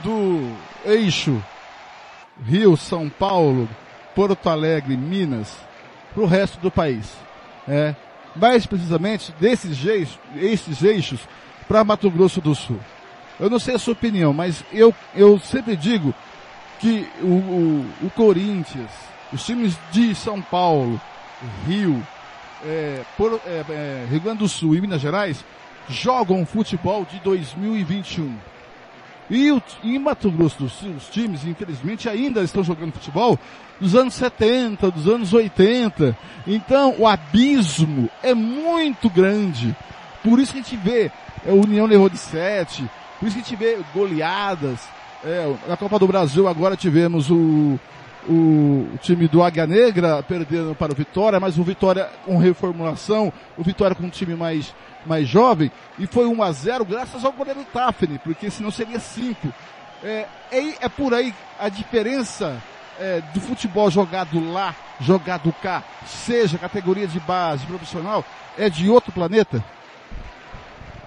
do 0.01 0.49
eixo 0.85 1.39
Rio, 2.41 2.75
São 2.77 3.09
Paulo, 3.09 3.67
Porto 4.15 4.49
Alegre, 4.49 4.95
Minas, 4.95 5.55
para 6.13 6.23
o 6.23 6.27
resto 6.27 6.59
do 6.59 6.71
país. 6.71 7.11
É, 7.67 7.95
mais 8.35 8.65
precisamente 8.65 9.33
desses 9.39 9.85
eixos, 9.85 10.19
esses 10.35 10.83
eixos 10.83 11.19
para 11.67 11.83
Mato 11.83 12.09
Grosso 12.09 12.41
do 12.41 12.55
Sul. 12.55 12.79
Eu 13.39 13.49
não 13.49 13.59
sei 13.59 13.75
a 13.75 13.79
sua 13.79 13.93
opinião, 13.93 14.33
mas 14.33 14.63
eu, 14.71 14.93
eu 15.15 15.39
sempre 15.39 15.75
digo 15.75 16.13
que 16.79 17.07
o, 17.21 17.27
o, 17.27 17.85
o 18.03 18.09
Corinthians, 18.11 18.91
os 19.31 19.43
times 19.45 19.77
de 19.91 20.13
São 20.13 20.41
Paulo, 20.41 20.99
Rio, 21.65 22.05
é, 22.65 23.01
por, 23.17 23.39
é, 23.45 23.63
é, 23.69 24.07
Rio 24.09 24.21
Grande 24.21 24.39
do 24.39 24.49
Sul 24.49 24.75
e 24.75 24.81
Minas 24.81 25.01
Gerais 25.01 25.43
jogam 25.89 26.45
futebol 26.45 27.05
de 27.05 27.19
2021. 27.19 28.35
E 29.33 29.51
o, 29.51 29.59
em 29.83 29.97
Mato 29.97 30.29
Grosso 30.29 30.63
os 30.65 31.09
times, 31.09 31.43
infelizmente, 31.43 32.07
ainda 32.07 32.41
estão 32.43 32.63
jogando 32.63 32.93
futebol 32.93 33.39
dos 33.81 33.95
anos 33.95 34.13
70, 34.13 34.91
dos 34.91 35.07
anos 35.07 35.33
80. 35.33 36.15
Então, 36.45 36.93
o 36.99 37.07
abismo 37.07 38.07
é 38.21 38.35
muito 38.35 39.09
grande. 39.09 39.75
Por 40.23 40.39
isso 40.39 40.53
que 40.53 40.59
a 40.59 40.61
gente 40.61 40.77
vê, 40.77 41.11
a 41.43 41.49
é, 41.49 41.51
União 41.51 41.87
levou 41.87 42.09
de 42.09 42.17
7, 42.17 42.87
por 43.19 43.27
isso 43.27 43.35
que 43.35 43.41
a 43.41 43.43
gente 43.43 43.55
vê 43.55 43.79
goleadas. 43.91 44.79
É, 45.25 45.51
na 45.67 45.75
Copa 45.77 45.97
do 45.97 46.07
Brasil 46.07 46.47
agora 46.47 46.77
tivemos 46.77 47.31
o, 47.31 47.79
o, 48.29 48.87
time 49.01 49.27
do 49.27 49.41
Águia 49.41 49.65
Negra 49.65 50.21
perdendo 50.21 50.75
para 50.75 50.91
o 50.91 50.95
Vitória, 50.95 51.39
mas 51.39 51.57
o 51.57 51.63
Vitória 51.63 52.07
com 52.23 52.37
reformulação, 52.37 53.33
o 53.57 53.63
Vitória 53.63 53.95
com 53.95 54.03
um 54.03 54.09
time 54.09 54.35
mais, 54.35 54.75
mais 55.05 55.27
jovem, 55.27 55.71
e 55.99 56.07
foi 56.07 56.25
1 56.25 56.43
a 56.43 56.51
0 56.51 56.85
graças 56.85 57.23
ao 57.23 57.31
goleiro 57.31 57.65
Tafni, 57.71 58.19
porque 58.19 58.49
senão 58.49 58.71
seria 58.71 58.99
5. 58.99 59.53
É, 60.03 60.27
é, 60.51 60.85
é 60.85 60.89
por 60.89 61.13
aí 61.13 61.33
a 61.59 61.69
diferença 61.69 62.61
é, 62.99 63.21
do 63.33 63.39
futebol 63.39 63.89
jogado 63.89 64.39
lá, 64.51 64.75
jogado 64.99 65.53
cá, 65.61 65.83
seja 66.05 66.57
categoria 66.57 67.07
de 67.07 67.19
base, 67.19 67.65
profissional, 67.65 68.23
é 68.57 68.69
de 68.69 68.89
outro 68.89 69.11
planeta? 69.11 69.63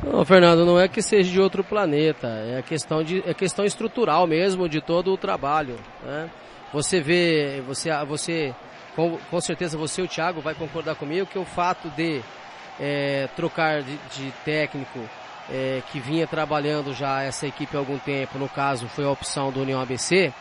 Não, 0.02 0.24
Fernando, 0.24 0.64
não 0.64 0.78
é 0.78 0.88
que 0.88 1.00
seja 1.00 1.30
de 1.30 1.40
outro 1.40 1.64
planeta, 1.64 2.28
é 2.28 2.62
questão 2.62 3.02
de 3.02 3.22
é 3.26 3.32
questão 3.32 3.64
estrutural 3.64 4.26
mesmo 4.26 4.68
de 4.68 4.80
todo 4.80 5.12
o 5.12 5.16
trabalho. 5.16 5.76
Né? 6.04 6.30
Você 6.72 7.00
vê, 7.00 7.62
você, 7.66 7.90
você 8.04 8.54
com, 8.94 9.18
com 9.30 9.40
certeza 9.40 9.78
você 9.78 10.02
e 10.02 10.04
o 10.04 10.08
Thiago 10.08 10.40
vai 10.40 10.54
concordar 10.54 10.94
comigo 10.96 11.26
que 11.26 11.38
o 11.38 11.44
fato 11.44 11.88
de 11.90 12.22
é, 12.80 13.28
trocar 13.36 13.82
de, 13.82 13.96
de 14.14 14.32
técnico 14.44 15.00
é, 15.50 15.82
que 15.90 16.00
vinha 16.00 16.26
trabalhando 16.26 16.92
já 16.92 17.22
essa 17.22 17.46
equipe 17.46 17.76
há 17.76 17.80
algum 17.80 17.98
tempo, 17.98 18.38
no 18.38 18.48
caso 18.48 18.88
foi 18.88 19.04
a 19.04 19.10
opção 19.10 19.50
do 19.50 19.62
União 19.62 19.80
ABC, 19.80 20.32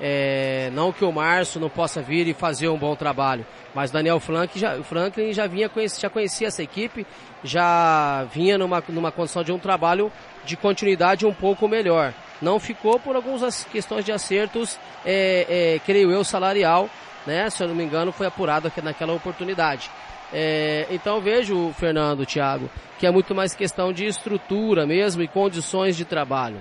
é, 0.00 0.70
não 0.74 0.92
que 0.92 1.04
o 1.04 1.12
Márcio 1.12 1.60
não 1.60 1.70
possa 1.70 2.02
vir 2.02 2.26
e 2.26 2.34
fazer 2.34 2.68
um 2.68 2.76
bom 2.76 2.94
trabalho, 2.94 3.46
mas 3.74 3.90
Daniel 3.90 4.20
Franklin 4.20 4.60
já, 4.60 4.82
Franklin 4.82 5.32
já 5.32 5.46
vinha 5.46 5.70
já 5.98 6.10
conhecia 6.10 6.48
essa 6.48 6.62
equipe, 6.62 7.06
já 7.42 8.24
vinha 8.24 8.58
numa, 8.58 8.82
numa 8.88 9.10
condição 9.10 9.42
de 9.42 9.52
um 9.52 9.58
trabalho 9.58 10.12
de 10.44 10.56
continuidade 10.56 11.26
um 11.26 11.32
pouco 11.32 11.66
melhor. 11.66 12.12
Não 12.40 12.60
ficou 12.60 13.00
por 13.00 13.16
algumas 13.16 13.64
questões 13.64 14.04
de 14.04 14.12
acertos, 14.12 14.78
é, 15.04 15.76
é, 15.76 15.78
creio 15.86 16.10
eu, 16.10 16.22
salarial, 16.22 16.90
né? 17.26 17.48
Se 17.48 17.62
eu 17.62 17.68
não 17.68 17.74
me 17.74 17.82
engano, 17.82 18.12
foi 18.12 18.26
apurado 18.26 18.70
naquela 18.82 19.14
oportunidade. 19.14 19.90
É, 20.32 20.86
então 20.90 21.20
vejo, 21.20 21.72
Fernando, 21.78 22.26
Thiago, 22.26 22.68
que 22.98 23.06
é 23.06 23.10
muito 23.10 23.34
mais 23.34 23.54
questão 23.54 23.92
de 23.92 24.04
estrutura 24.04 24.86
mesmo 24.86 25.22
e 25.22 25.28
condições 25.28 25.96
de 25.96 26.04
trabalho. 26.04 26.58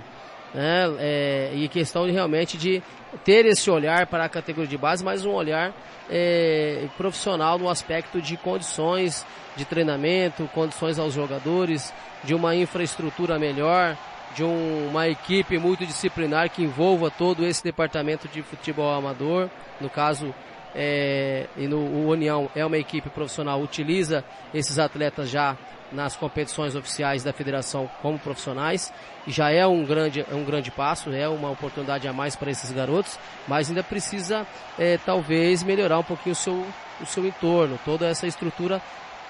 Né? 0.54 0.86
É, 1.00 1.52
e 1.54 1.68
questão 1.68 2.06
de, 2.06 2.12
realmente 2.12 2.58
de 2.58 2.82
ter 3.24 3.46
esse 3.46 3.70
olhar 3.70 4.08
para 4.08 4.26
a 4.26 4.30
categoria 4.30 4.70
de 4.70 4.78
base, 4.78 5.04
mas 5.04 5.26
um 5.26 5.32
olhar 5.32 5.74
é, 6.10 6.88
profissional 6.98 7.58
no 7.58 7.70
aspecto 7.70 8.22
de 8.22 8.38
condições 8.38 9.26
de 9.56 9.66
treinamento, 9.66 10.50
condições 10.54 11.00
aos 11.00 11.14
jogadores, 11.14 11.94
de 12.24 12.34
uma 12.34 12.56
infraestrutura 12.56 13.40
melhor, 13.40 13.98
de 14.36 14.44
um, 14.44 14.90
uma 14.90 15.08
equipe 15.08 15.58
muito 15.58 15.86
disciplinar 15.86 16.50
que 16.50 16.64
envolva 16.64 17.10
todo 17.10 17.46
esse 17.46 17.64
departamento 17.64 18.28
de 18.28 18.42
futebol 18.42 18.94
amador. 18.94 19.50
No 19.80 19.90
caso, 19.90 20.34
é, 20.76 21.48
e 21.56 21.68
no 21.68 21.78
o 21.78 22.10
União 22.10 22.50
é 22.54 22.66
uma 22.66 22.78
equipe 22.78 23.10
profissional, 23.10 23.62
utiliza 23.62 24.24
esses 24.54 24.78
atletas 24.78 25.30
já 25.30 25.58
nas 25.92 26.16
competições 26.16 26.76
oficiais 26.76 27.24
da 27.24 27.32
federação 27.32 27.90
como 28.02 28.20
profissionais. 28.20 28.94
Já 29.26 29.52
é 29.52 29.66
um 29.66 29.86
grande, 29.86 30.26
é 30.30 30.36
um 30.36 30.44
grande 30.44 30.70
passo, 30.72 31.12
é 31.12 31.28
uma 31.30 31.50
oportunidade 31.50 32.08
a 32.08 32.14
mais 32.14 32.36
para 32.36 32.52
esses 32.52 32.72
garotos, 32.72 33.18
mas 33.48 33.70
ainda 33.70 33.84
precisa 33.84 34.46
é, 34.78 34.98
talvez 34.98 35.64
melhorar 35.64 36.00
um 36.00 36.04
pouquinho 36.04 36.34
o 36.34 36.36
seu, 36.36 36.66
o 37.02 37.06
seu 37.06 37.26
entorno, 37.26 37.80
toda 37.86 38.08
essa 38.08 38.28
estrutura 38.28 38.82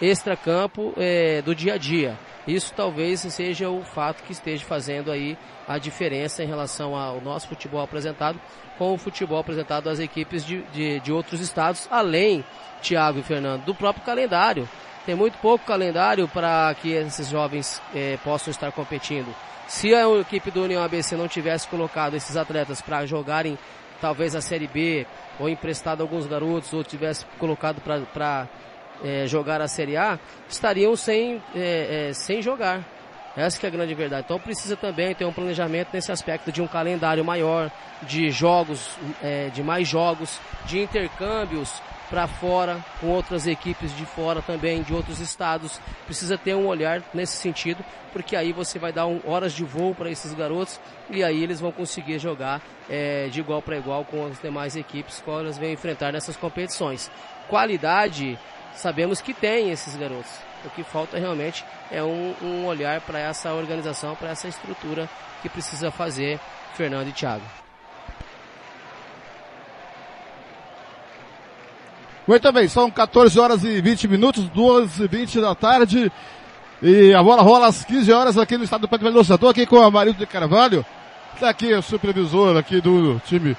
extra-campo 0.02 0.94
é, 0.98 1.42
do 1.42 1.56
dia 1.56 1.74
a 1.74 1.78
dia. 1.78 2.18
Isso 2.48 2.74
talvez 2.76 3.22
seja 3.22 3.70
o 3.70 3.84
fato 3.84 4.24
que 4.24 4.32
esteja 4.32 4.64
fazendo 4.64 5.12
aí 5.12 5.38
a 5.68 5.78
diferença 5.78 6.44
em 6.44 6.48
relação 6.48 6.96
ao 6.96 7.20
nosso 7.20 7.48
futebol 7.48 7.82
apresentado 7.82 8.40
com 8.78 8.94
o 8.94 8.98
futebol 8.98 9.40
apresentado 9.40 9.90
às 9.90 10.00
equipes 10.00 10.46
de, 10.46 10.62
de, 10.74 11.00
de 11.00 11.12
outros 11.12 11.40
estados, 11.40 11.88
além, 11.90 12.44
Thiago 12.82 13.20
e 13.20 13.24
Fernando, 13.24 13.64
do 13.64 13.74
próprio 13.74 14.06
calendário. 14.06 14.68
Tem 15.06 15.16
muito 15.16 15.38
pouco 15.38 15.66
calendário 15.66 16.28
para 16.28 16.76
que 16.82 16.92
esses 16.92 17.30
jovens 17.30 17.82
eh, 17.94 18.18
possam 18.24 18.52
estar 18.52 18.72
competindo. 18.72 19.34
Se 19.68 19.94
a 19.94 20.08
equipe 20.20 20.52
do 20.52 20.64
União 20.64 20.84
ABC 20.84 21.16
não 21.16 21.28
tivesse 21.28 21.68
colocado 21.68 22.16
esses 22.16 22.36
atletas 22.36 22.82
para 22.82 23.06
jogarem 23.06 23.58
talvez 24.02 24.36
a 24.36 24.42
Série 24.42 24.68
B, 24.68 25.08
ou 25.40 25.48
emprestado 25.48 26.02
alguns 26.02 26.26
garotos, 26.28 26.74
ou 26.74 26.84
tivesse 26.84 27.26
colocado 27.40 27.82
para 27.82 28.48
eh, 29.04 29.26
jogar 29.28 29.62
a 29.62 29.68
Série 29.68 29.98
A, 29.98 30.20
estariam 30.48 30.96
sem, 30.96 31.42
eh, 31.56 32.12
sem 32.14 32.42
jogar. 32.42 32.84
Essa 33.36 33.60
que 33.60 33.66
é 33.66 33.70
a 33.70 33.72
grande 33.72 33.94
verdade. 33.94 34.24
Então 34.26 34.40
precisa 34.40 34.78
também 34.78 35.14
ter 35.14 35.26
um 35.26 35.34
planejamento 35.34 35.90
nesse 35.92 36.12
aspecto 36.12 36.52
de 36.52 36.62
um 36.62 36.68
calendário 36.68 37.24
maior, 37.24 37.70
de 38.04 38.32
jogos, 38.32 38.98
é, 39.22 39.50
de 39.50 39.62
mais 39.62 39.88
jogos, 39.88 40.40
de 40.66 40.80
intercâmbios 40.80 41.82
para 42.10 42.28
fora, 42.28 42.84
com 43.02 43.08
outras 43.08 43.46
equipes 43.46 43.96
de 43.98 44.06
fora 44.06 44.42
também, 44.42 44.84
de 44.84 44.94
outros 44.94 45.20
estados. 45.20 45.82
Precisa 46.06 46.38
ter 46.38 46.56
um 46.56 46.66
olhar 46.68 47.04
nesse 47.14 47.36
sentido, 47.36 47.84
porque 48.14 48.38
aí 48.38 48.54
você 48.54 48.80
vai 48.80 48.94
dar 48.94 49.06
um, 49.06 49.20
horas 49.26 49.52
de 49.52 49.66
voo 49.66 49.94
para 49.94 50.10
esses 50.10 50.34
garotos 50.34 50.80
e 51.10 51.22
aí 51.22 51.44
eles 51.44 51.60
vão 51.60 51.74
conseguir 51.74 52.20
jogar 52.20 52.62
é, 52.90 53.28
de 53.28 53.42
igual 53.42 53.62
para 53.62 53.78
igual 53.78 54.06
com 54.06 54.28
as 54.28 54.40
demais 54.40 54.78
equipes 54.78 55.20
que 55.20 55.30
elas 55.30 55.58
vêm 55.58 55.74
enfrentar 55.74 56.14
nessas 56.14 56.38
competições. 56.38 57.12
Qualidade, 57.50 58.40
sabemos 58.76 59.22
que 59.22 59.34
tem 59.34 59.72
esses 59.72 59.96
garotos. 59.96 60.32
O 60.64 60.70
que 60.70 60.84
falta 60.84 61.18
realmente 61.18 61.64
é 61.92 62.04
um, 62.04 62.34
um 62.42 62.66
olhar 62.66 63.02
para 63.02 63.20
essa 63.20 63.54
organização, 63.54 64.16
para 64.16 64.30
essa 64.30 64.48
estrutura 64.48 65.10
que 65.42 65.50
precisa 65.50 65.92
fazer 65.92 66.40
Fernando 66.74 67.08
e 67.08 67.12
Thiago. 67.12 67.44
Muito 72.28 72.52
bem, 72.52 72.68
são 72.68 72.90
14 72.90 73.40
horas 73.40 73.64
e 73.64 73.80
20 73.80 74.08
minutos, 74.08 74.50
2 74.50 75.00
e 75.00 75.08
20 75.08 75.42
da 75.42 75.54
tarde. 75.54 76.12
E 76.82 77.14
a 77.14 77.22
bola 77.22 77.44
rola 77.44 77.68
às 77.68 77.86
15 77.86 78.12
horas 78.12 78.38
aqui 78.38 78.58
no 78.58 78.64
estado 78.64 78.82
do 78.82 78.88
Pedro 78.88 79.06
Veloso. 79.06 79.32
Estou 79.32 79.50
aqui 79.50 79.66
com 79.68 79.76
o 79.78 79.84
Amarildo 79.84 80.18
de 80.18 80.26
Carvalho. 80.26 80.84
Está 81.36 81.50
aqui 81.50 81.72
o 81.74 81.84
supervisor 81.84 82.58
aqui 82.58 82.82
do 82.82 83.22
time 83.26 83.56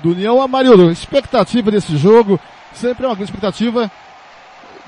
do 0.00 0.10
União. 0.10 0.42
Amarildo, 0.42 0.90
expectativa 0.90 1.70
desse 1.70 1.96
jogo. 1.96 2.40
Sempre 2.72 3.04
é 3.04 3.08
uma 3.08 3.14
grande 3.14 3.30
expectativa 3.30 3.88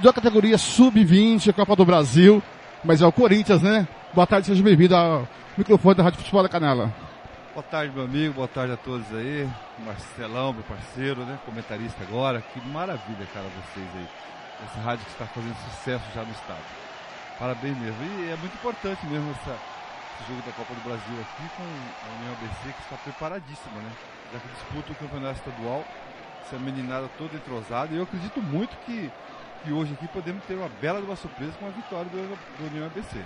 da 0.03 0.13
categoria 0.13 0.57
Sub-20, 0.57 1.53
Copa 1.53 1.77
do 1.77 1.85
Brasil. 1.85 2.43
Mas 2.83 3.03
é 3.03 3.07
o 3.07 3.13
Corinthians, 3.13 3.61
né? 3.61 3.87
Boa 4.15 4.27
tarde, 4.27 4.47
seja 4.47 4.63
bem-vindo 4.63 4.97
ao 4.97 5.29
microfone 5.57 5.95
da 5.95 6.03
Rádio 6.03 6.21
Futebol 6.21 6.43
da 6.43 6.49
Canela. 6.49 6.93
Boa 7.53 7.63
tarde, 7.63 7.93
meu 7.95 8.05
amigo, 8.05 8.35
boa 8.35 8.49
tarde 8.49 8.73
a 8.73 8.77
todos 8.77 9.07
aí. 9.13 9.47
Marcelão, 9.85 10.55
meu 10.55 10.63
parceiro, 10.63 11.21
né? 11.25 11.39
Comentarista 11.45 12.03
agora. 12.03 12.41
Que 12.41 12.61
maravilha, 12.69 13.27
cara, 13.35 13.47
vocês 13.47 13.87
aí. 13.95 14.07
Essa 14.65 14.81
rádio 14.81 15.05
que 15.05 15.13
está 15.13 15.27
fazendo 15.27 15.57
sucesso 15.71 16.05
já 16.15 16.23
no 16.23 16.31
estado. 16.31 16.65
Parabéns 17.39 17.77
mesmo. 17.77 17.97
E 18.03 18.31
é 18.31 18.37
muito 18.37 18.55
importante 18.55 19.05
mesmo 19.07 19.31
essa, 19.33 19.53
esse 19.53 20.29
jogo 20.29 20.43
da 20.47 20.53
Copa 20.53 20.75
do 20.75 20.81
Brasil 20.81 21.17
aqui 21.21 21.49
com 21.57 21.63
a 21.63 22.19
União 22.19 22.33
ABC 22.33 22.73
que 22.73 22.83
está 22.83 22.97
preparadíssima, 23.05 23.77
né? 23.77 23.91
Já 24.33 24.39
que 24.39 24.49
disputa 24.49 24.93
o 24.93 24.95
campeonato 24.95 25.39
estadual, 25.41 25.85
essa 26.47 26.59
meninada 26.59 27.09
toda 27.19 27.37
entrosada. 27.37 27.93
E 27.93 27.99
eu 27.99 28.05
acredito 28.05 28.41
muito 28.41 28.77
que, 28.87 29.11
que 29.65 29.73
hoje 29.73 29.93
aqui 29.93 30.07
podemos 30.09 30.43
ter 30.45 30.55
uma 30.55 30.71
bela 30.81 31.01
uma 31.01 31.17
surpresa 31.17 31.53
com 31.59 31.67
a 31.67 31.71
vitória 31.71 32.07
do, 32.07 32.39
do 32.59 32.71
União 32.71 32.87
ABC. 32.87 33.19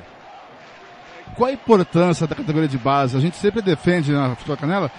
Qual 1.37 1.49
a 1.49 1.53
importância 1.53 2.27
da 2.27 2.35
categoria 2.35 2.69
de 2.69 2.79
base? 2.79 3.17
A 3.17 3.21
gente 3.21 3.37
sempre 3.37 3.63
defende 3.63 4.13
na 4.13 4.35
Futebol 4.37 4.57
Canela, 4.57 4.91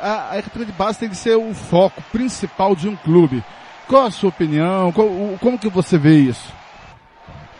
a, 0.00 0.30
a 0.30 0.42
categoria 0.42 0.66
de 0.66 0.72
base 0.72 0.98
tem 0.98 1.08
que 1.08 1.16
ser 1.16 1.36
o 1.36 1.52
foco 1.54 2.00
principal 2.12 2.74
de 2.74 2.88
um 2.88 2.96
clube. 2.96 3.44
Qual 3.88 4.06
a 4.06 4.10
sua 4.10 4.30
opinião? 4.30 4.92
Qual, 4.92 5.06
o, 5.06 5.38
como 5.40 5.58
que 5.58 5.68
você 5.68 5.98
vê 5.98 6.14
isso? 6.14 6.52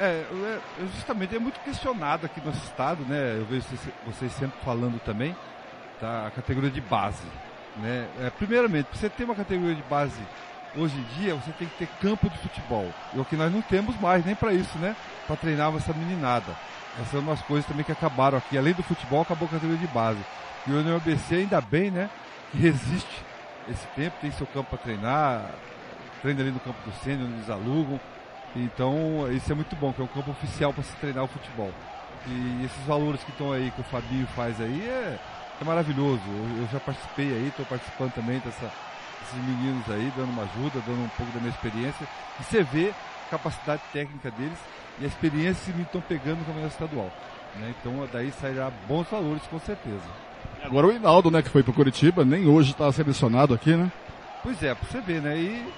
É, 0.01 0.25
é, 0.25 0.59
justamente 0.97 1.37
é 1.37 1.39
muito 1.39 1.61
questionado 1.61 2.27
aqui 2.27 2.41
no 2.41 2.47
nosso 2.47 2.65
estado, 2.65 3.05
né? 3.05 3.37
Eu 3.39 3.45
vejo 3.45 3.67
vocês 4.07 4.33
sempre 4.33 4.59
falando 4.65 4.99
também 5.01 5.37
da 6.01 6.33
categoria 6.35 6.71
de 6.71 6.81
base, 6.81 7.23
né? 7.77 8.09
É, 8.21 8.31
primeiramente, 8.31 8.87
para 8.87 8.99
você 8.99 9.09
ter 9.09 9.25
uma 9.25 9.35
categoria 9.35 9.77
de 9.77 9.83
base 9.83 10.21
hoje 10.77 10.97
em 10.97 11.21
dia, 11.21 11.35
você 11.35 11.53
tem 11.53 11.69
que 11.69 11.79
ter 11.79 11.89
campo 12.01 12.29
de 12.29 12.39
futebol. 12.39 12.89
E 13.15 13.21
o 13.21 13.25
que 13.25 13.37
nós 13.37 13.53
não 13.53 13.63
temos 13.63 13.99
mais 14.01 14.25
nem 14.25 14.35
para 14.35 14.53
isso, 14.53 14.79
né? 14.79 14.97
Para 15.27 15.37
treinar 15.37 15.75
essa 15.77 15.93
meninada. 15.93 16.57
Essas 16.95 17.11
são 17.11 17.21
umas 17.21 17.41
coisas 17.43 17.67
também 17.67 17.85
que 17.85 17.93
acabaram 17.93 18.39
aqui. 18.39 18.57
Além 18.57 18.75
do 18.75 18.83
futebol, 18.83 19.23
acabou 19.23 19.49
a 19.49 19.53
categoria 19.53 19.79
de 19.79 19.93
base. 19.93 20.21
E 20.67 20.71
o 20.71 20.97
ABC, 20.97 21.37
ainda 21.37 21.61
bem, 21.61 21.91
né? 21.91 22.09
Que 22.51 22.59
resiste 22.59 23.25
esse 23.69 23.87
tempo, 23.95 24.17
tem 24.21 24.31
seu 24.33 24.47
campo 24.47 24.71
para 24.71 24.79
treinar, 24.79 25.51
treina 26.21 26.41
ali 26.41 26.51
no 26.51 26.61
campo 26.61 26.79
do 26.85 26.93
Sênior, 27.03 27.29
eles 27.29 27.49
alugam. 27.49 28.01
Então, 28.55 29.31
isso 29.33 29.51
é 29.51 29.55
muito 29.55 29.75
bom, 29.77 29.93
que 29.93 30.01
é 30.01 30.05
um 30.05 30.09
campo 30.09 30.31
oficial 30.31 30.73
para 30.73 30.83
se 30.83 30.95
treinar 30.97 31.25
o 31.25 31.29
futebol. 31.29 31.73
E 32.27 32.65
esses 32.65 32.85
valores 32.85 33.23
que 33.25 33.31
estão 33.31 33.53
aí, 33.53 33.71
que 33.71 33.81
o 33.81 33.85
Fabinho 33.85 34.27
faz 34.29 34.61
aí, 34.61 34.87
é, 34.87 35.19
é 35.61 35.65
maravilhoso. 35.65 36.23
Eu, 36.27 36.63
eu, 36.63 36.69
já 36.71 36.79
participei 36.79 37.27
aí, 37.27 37.49
estou 37.49 37.67
participando 37.67 38.13
também 38.13 38.39
dessa, 38.41 38.71
desses 39.33 39.45
meninos 39.45 39.85
aí, 39.89 40.13
dando 40.17 40.31
uma 40.31 40.43
ajuda, 40.43 40.83
dando 40.87 41.05
um 41.05 41.09
pouco 41.17 41.33
da 41.33 41.41
minha 41.41 41.51
experiência. 41.51 42.07
E 42.39 42.45
você 42.45 42.63
vê 42.63 42.93
a 43.27 43.31
capacidade 43.31 43.83
técnica 43.93 44.31
deles 44.31 44.59
e 45.01 45.05
a 45.05 45.09
experiência 45.09 45.75
me 45.75 45.83
estão 45.83 46.01
pegando 46.01 46.39
no 46.39 46.45
campeonato 46.45 46.75
estadual. 46.75 47.11
Né? 47.57 47.75
Então 47.81 48.09
daí 48.13 48.31
sairá 48.33 48.71
bons 48.87 49.09
valores 49.09 49.43
com 49.45 49.59
certeza. 49.59 50.05
Agora 50.63 50.87
o 50.87 50.93
Hinaldo, 50.93 51.31
né, 51.31 51.43
que 51.43 51.49
foi 51.49 51.63
para 51.63 51.73
Curitiba, 51.73 52.25
nem 52.25 52.47
hoje 52.47 52.73
está 52.73 52.91
selecionado 52.93 53.55
aqui, 53.55 53.75
né? 53.75 53.91
Pois 54.43 54.63
é, 54.63 54.75
para 54.75 54.89
você 54.89 55.01
ver, 55.01 55.21
né? 55.21 55.37
E, 55.37 55.73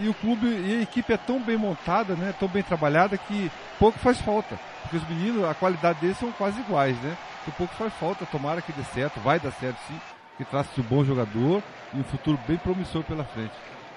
e 0.00 0.08
o 0.08 0.14
clube 0.14 0.46
e 0.46 0.78
a 0.78 0.82
equipe 0.82 1.12
é 1.12 1.16
tão 1.16 1.40
bem 1.40 1.56
montada, 1.56 2.14
né? 2.14 2.34
Tão 2.38 2.48
bem 2.48 2.62
trabalhada 2.62 3.16
que 3.16 3.50
pouco 3.78 3.98
faz 3.98 4.20
falta. 4.20 4.58
Porque 4.82 4.96
os 4.96 5.08
meninos, 5.08 5.44
a 5.44 5.54
qualidade 5.54 6.00
deles 6.00 6.18
são 6.18 6.32
quase 6.32 6.60
iguais, 6.60 6.96
né? 7.00 7.16
Então 7.42 7.54
pouco 7.56 7.74
faz 7.74 7.92
falta, 7.94 8.26
tomara 8.26 8.62
que 8.62 8.72
dê 8.72 8.82
certo, 8.94 9.20
vai 9.20 9.38
dar 9.38 9.52
certo 9.52 9.78
sim, 9.86 9.98
que 10.38 10.44
traça-se 10.44 10.80
um 10.80 10.84
bom 10.84 11.04
jogador 11.04 11.62
e 11.92 11.98
um 11.98 12.04
futuro 12.04 12.38
bem 12.46 12.56
promissor 12.56 13.02
pela 13.02 13.24
frente. 13.24 13.52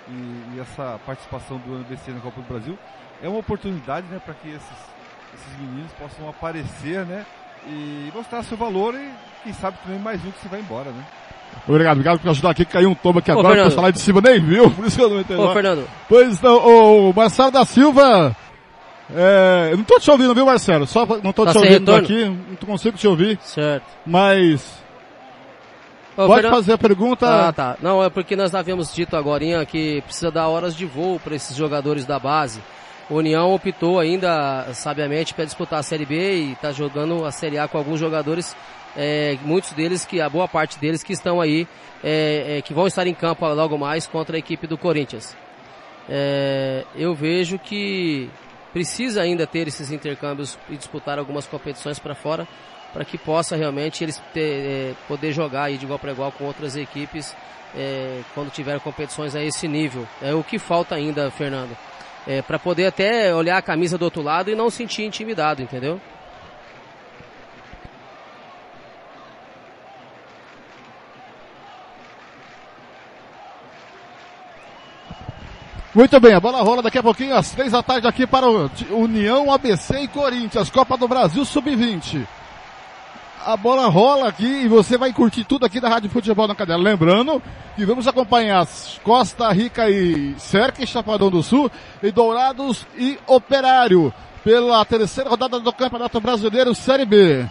E, 0.10 0.56
e 0.56 0.60
essa 0.60 1.00
participação 1.06 1.58
do 1.60 1.76
NBC 1.76 2.12
na 2.12 2.20
Copa 2.20 2.42
do 2.42 2.48
Brasil 2.48 2.78
é 3.22 3.30
uma 3.30 3.40
oportunidade 3.40 4.08
né, 4.08 4.20
para 4.24 4.34
que 4.34 4.50
esses, 4.50 4.78
esses 5.34 5.60
meninos 5.60 5.92
possam 5.94 6.28
aparecer 6.28 7.06
né, 7.06 7.26
e 7.68 8.12
mostrar 8.14 8.44
seu 8.44 8.58
valor 8.58 8.96
e 8.96 9.10
quem 9.44 9.54
sabe 9.54 9.78
também 9.84 10.00
mais 10.00 10.20
um 10.26 10.32
que 10.32 10.40
se 10.40 10.48
vai 10.48 10.60
embora. 10.60 10.90
Né? 10.90 11.06
Obrigado, 11.68 11.94
obrigado 11.94 12.20
por 12.20 12.30
ajudar 12.30 12.50
aqui. 12.50 12.66
Caiu 12.66 12.90
um 12.90 12.96
tombo 12.96 13.20
aqui 13.20 13.32
Ô, 13.32 13.40
agora, 13.40 13.62
o 13.62 13.66
pessoal 13.66 13.86
lá 13.86 13.92
de 13.92 14.00
cima 14.00 14.20
nem 14.22 14.40
viu, 14.40 14.70
por 14.72 14.86
isso 14.86 14.98
que 14.98 15.04
eu 15.04 15.10
não 15.10 15.20
entendi. 15.20 15.40
Ô, 15.40 15.54
Fernando. 15.54 15.88
Pois 16.10 16.42
não, 16.42 17.10
o 17.10 17.14
Marcelo 17.14 17.52
da 17.52 17.64
Silva. 17.66 18.36
É, 19.14 19.70
eu 19.72 19.78
não 19.78 19.84
tô 19.84 20.00
te 20.00 20.10
ouvindo, 20.10 20.34
viu, 20.34 20.46
Marcelo? 20.46 20.88
Só 20.88 21.06
não 21.22 21.34
tô 21.34 21.46
tá 21.46 21.52
te 21.52 21.58
ouvindo 21.58 21.94
aqui, 21.94 22.26
não 22.26 22.68
consigo 22.68 22.98
te 22.98 23.08
ouvir. 23.08 23.38
Certo. 23.42 23.86
Mas. 24.06 24.82
Ô, 26.18 26.28
Pode 26.28 26.42
Fernando... 26.42 26.54
fazer 26.56 26.74
a 26.74 26.78
pergunta. 26.78 27.48
Ah, 27.48 27.54
tá. 27.54 27.78
Não, 27.82 28.04
é 28.04 28.10
porque 28.10 28.36
nós 28.36 28.54
havíamos 28.54 28.94
dito 28.94 29.16
agora 29.16 29.66
que 29.66 30.02
precisa 30.02 30.30
dar 30.30 30.48
horas 30.48 30.76
de 30.76 30.86
voo 30.86 31.20
para 31.20 31.36
esses 31.36 31.56
jogadores 31.56 32.06
da 32.06 32.20
base. 32.20 32.62
O 33.10 33.16
União 33.16 33.54
optou 33.54 34.00
ainda, 34.00 34.74
sabiamente, 34.74 35.34
para 35.34 35.44
disputar 35.46 35.80
a 35.80 35.84
Série 35.84 36.06
B 36.06 36.16
e 36.16 36.52
está 36.54 36.72
jogando 36.72 37.26
a 37.26 37.32
Série 37.32 37.58
A 37.58 37.68
com 37.68 37.78
alguns 37.78 38.00
jogadores, 38.00 38.56
é, 38.96 39.38
muitos 39.44 39.72
deles, 39.72 40.06
que 40.06 40.22
a 40.22 40.30
boa 40.30 40.48
parte 40.48 40.80
deles 40.80 41.04
que 41.04 41.12
estão 41.12 41.42
aí, 41.42 41.68
é, 42.04 42.58
é, 42.58 42.62
que 42.62 42.74
vão 42.74 42.88
estar 42.88 43.06
em 43.08 43.14
campo 43.14 43.46
logo 43.54 43.78
mais 43.78 44.08
contra 44.08 44.38
a 44.38 44.40
equipe 44.40 44.66
do 44.66 44.78
Corinthians. 44.78 45.36
É, 46.10 46.86
eu 46.96 47.14
vejo 47.14 47.60
que 47.60 48.30
precisa 48.72 49.22
ainda 49.22 49.46
ter 49.46 49.68
esses 49.68 49.92
intercâmbios 49.92 50.58
e 50.70 50.78
disputar 50.78 51.20
algumas 51.20 51.46
competições 51.46 52.00
para 52.00 52.16
fora, 52.16 52.48
para 52.94 53.06
que 53.06 53.18
possa 53.18 53.56
realmente 53.56 54.04
eles 54.04 54.22
ter, 54.34 54.42
é, 54.42 54.94
poder 55.08 55.32
jogar 55.32 55.72
de 55.72 55.86
igual 55.86 56.00
para 56.00 56.12
igual 56.12 56.32
com 56.32 56.46
outras 56.46 56.76
equipes 56.76 57.36
é, 57.76 58.22
quando 58.34 58.52
tiver 58.52 58.80
competições 58.80 59.36
a 59.36 59.44
esse 59.44 59.68
nível. 59.68 60.08
É 60.22 60.34
o 60.34 60.44
que 60.44 60.60
falta 60.60 60.96
ainda, 60.96 61.32
Fernando 61.32 61.76
é, 62.26 62.42
para 62.42 62.60
poder 62.60 62.88
até 62.88 63.34
olhar 63.34 63.58
a 63.58 63.62
camisa 63.62 63.98
do 63.98 64.06
outro 64.06 64.22
lado 64.22 64.50
e 64.50 64.56
não 64.56 64.70
sentir 64.70 65.04
intimidado, 65.04 65.62
entendeu? 65.62 66.00
Muito 75.94 76.18
bem, 76.22 76.34
a 76.34 76.40
bola 76.40 76.62
rola 76.62 76.82
daqui 76.82 76.98
a 76.98 77.04
pouquinho 77.04 77.36
às 77.36 77.52
três 77.52 77.74
da 77.74 77.84
tarde 77.84 78.08
aqui 78.08 78.26
para 78.26 78.50
o 78.50 78.72
União, 78.92 79.52
ABC 79.52 80.04
e 80.04 80.08
Corinthians, 80.08 80.70
Copa 80.70 80.96
do 80.96 81.06
Brasil 81.06 81.44
Sub-20 81.44 82.26
a 83.46 83.58
bola 83.58 83.88
rola 83.88 84.28
aqui 84.28 84.46
e 84.46 84.68
você 84.68 84.98
vai 84.98 85.12
curtir 85.12 85.44
tudo 85.44 85.66
aqui 85.66 85.80
da 85.80 85.90
Rádio 85.90 86.10
Futebol 86.10 86.48
na 86.48 86.56
Cadeira. 86.56 86.82
Lembrando 86.82 87.42
que 87.76 87.86
vamos 87.86 88.08
acompanhar 88.08 88.68
Costa 89.04 89.52
Rica 89.52 89.90
e 89.90 90.36
Cerque, 90.38 90.86
Chapadão 90.86 91.30
do 91.30 91.42
Sul, 91.42 91.72
e 92.04 92.12
Dourados 92.12 92.86
e 92.98 93.18
Operário, 93.26 94.14
pela 94.44 94.84
terceira 94.86 95.30
rodada 95.30 95.60
do 95.60 95.74
Campeonato 95.74 96.20
Brasileiro 96.20 96.76
Série 96.76 97.06
B. 97.06 97.46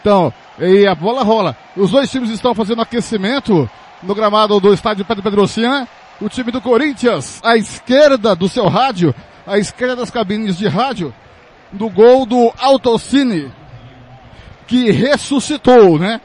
Então, 0.00 0.32
e 0.58 0.86
a 0.86 0.94
bola 0.94 1.22
rola. 1.22 1.56
Os 1.76 1.90
dois 1.90 2.10
times 2.10 2.30
estão 2.30 2.54
fazendo 2.54 2.82
aquecimento 2.82 3.68
no 4.02 4.14
gramado 4.14 4.58
do 4.60 4.72
estádio 4.72 5.04
Pedro 5.04 5.22
Pedrocina. 5.22 5.88
O 6.20 6.28
time 6.28 6.50
do 6.52 6.60
Corinthians, 6.60 7.40
à 7.42 7.56
esquerda 7.56 8.36
do 8.36 8.46
seu 8.46 8.68
rádio, 8.68 9.14
à 9.46 9.58
esquerda 9.58 9.96
das 9.96 10.10
cabines 10.10 10.58
de 10.58 10.68
rádio, 10.68 11.14
do 11.72 11.88
gol 11.88 12.26
do 12.26 12.52
Autocine, 12.58 13.52
que 14.66 14.90
ressuscitou, 14.90 15.98
né? 15.98 16.20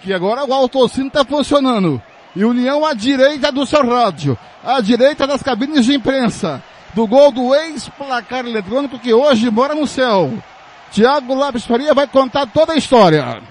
Que 0.00 0.12
agora 0.12 0.44
o 0.44 0.52
Autocine 0.52 1.08
está 1.08 1.24
funcionando. 1.24 2.00
E 2.36 2.44
União 2.44 2.84
à 2.84 2.94
direita 2.94 3.50
do 3.50 3.66
seu 3.66 3.84
rádio, 3.84 4.38
à 4.62 4.80
direita 4.80 5.26
das 5.26 5.42
cabines 5.42 5.84
de 5.84 5.94
imprensa, 5.94 6.62
do 6.94 7.06
gol 7.06 7.32
do 7.32 7.54
ex-placar 7.54 8.46
eletrônico 8.46 8.98
que 8.98 9.12
hoje 9.12 9.50
mora 9.50 9.74
no 9.74 9.86
céu. 9.86 10.32
Tiago 10.90 11.34
Lopes 11.34 11.64
Faria 11.64 11.94
vai 11.94 12.06
contar 12.06 12.46
toda 12.46 12.72
a 12.72 12.76
história. 12.76 13.42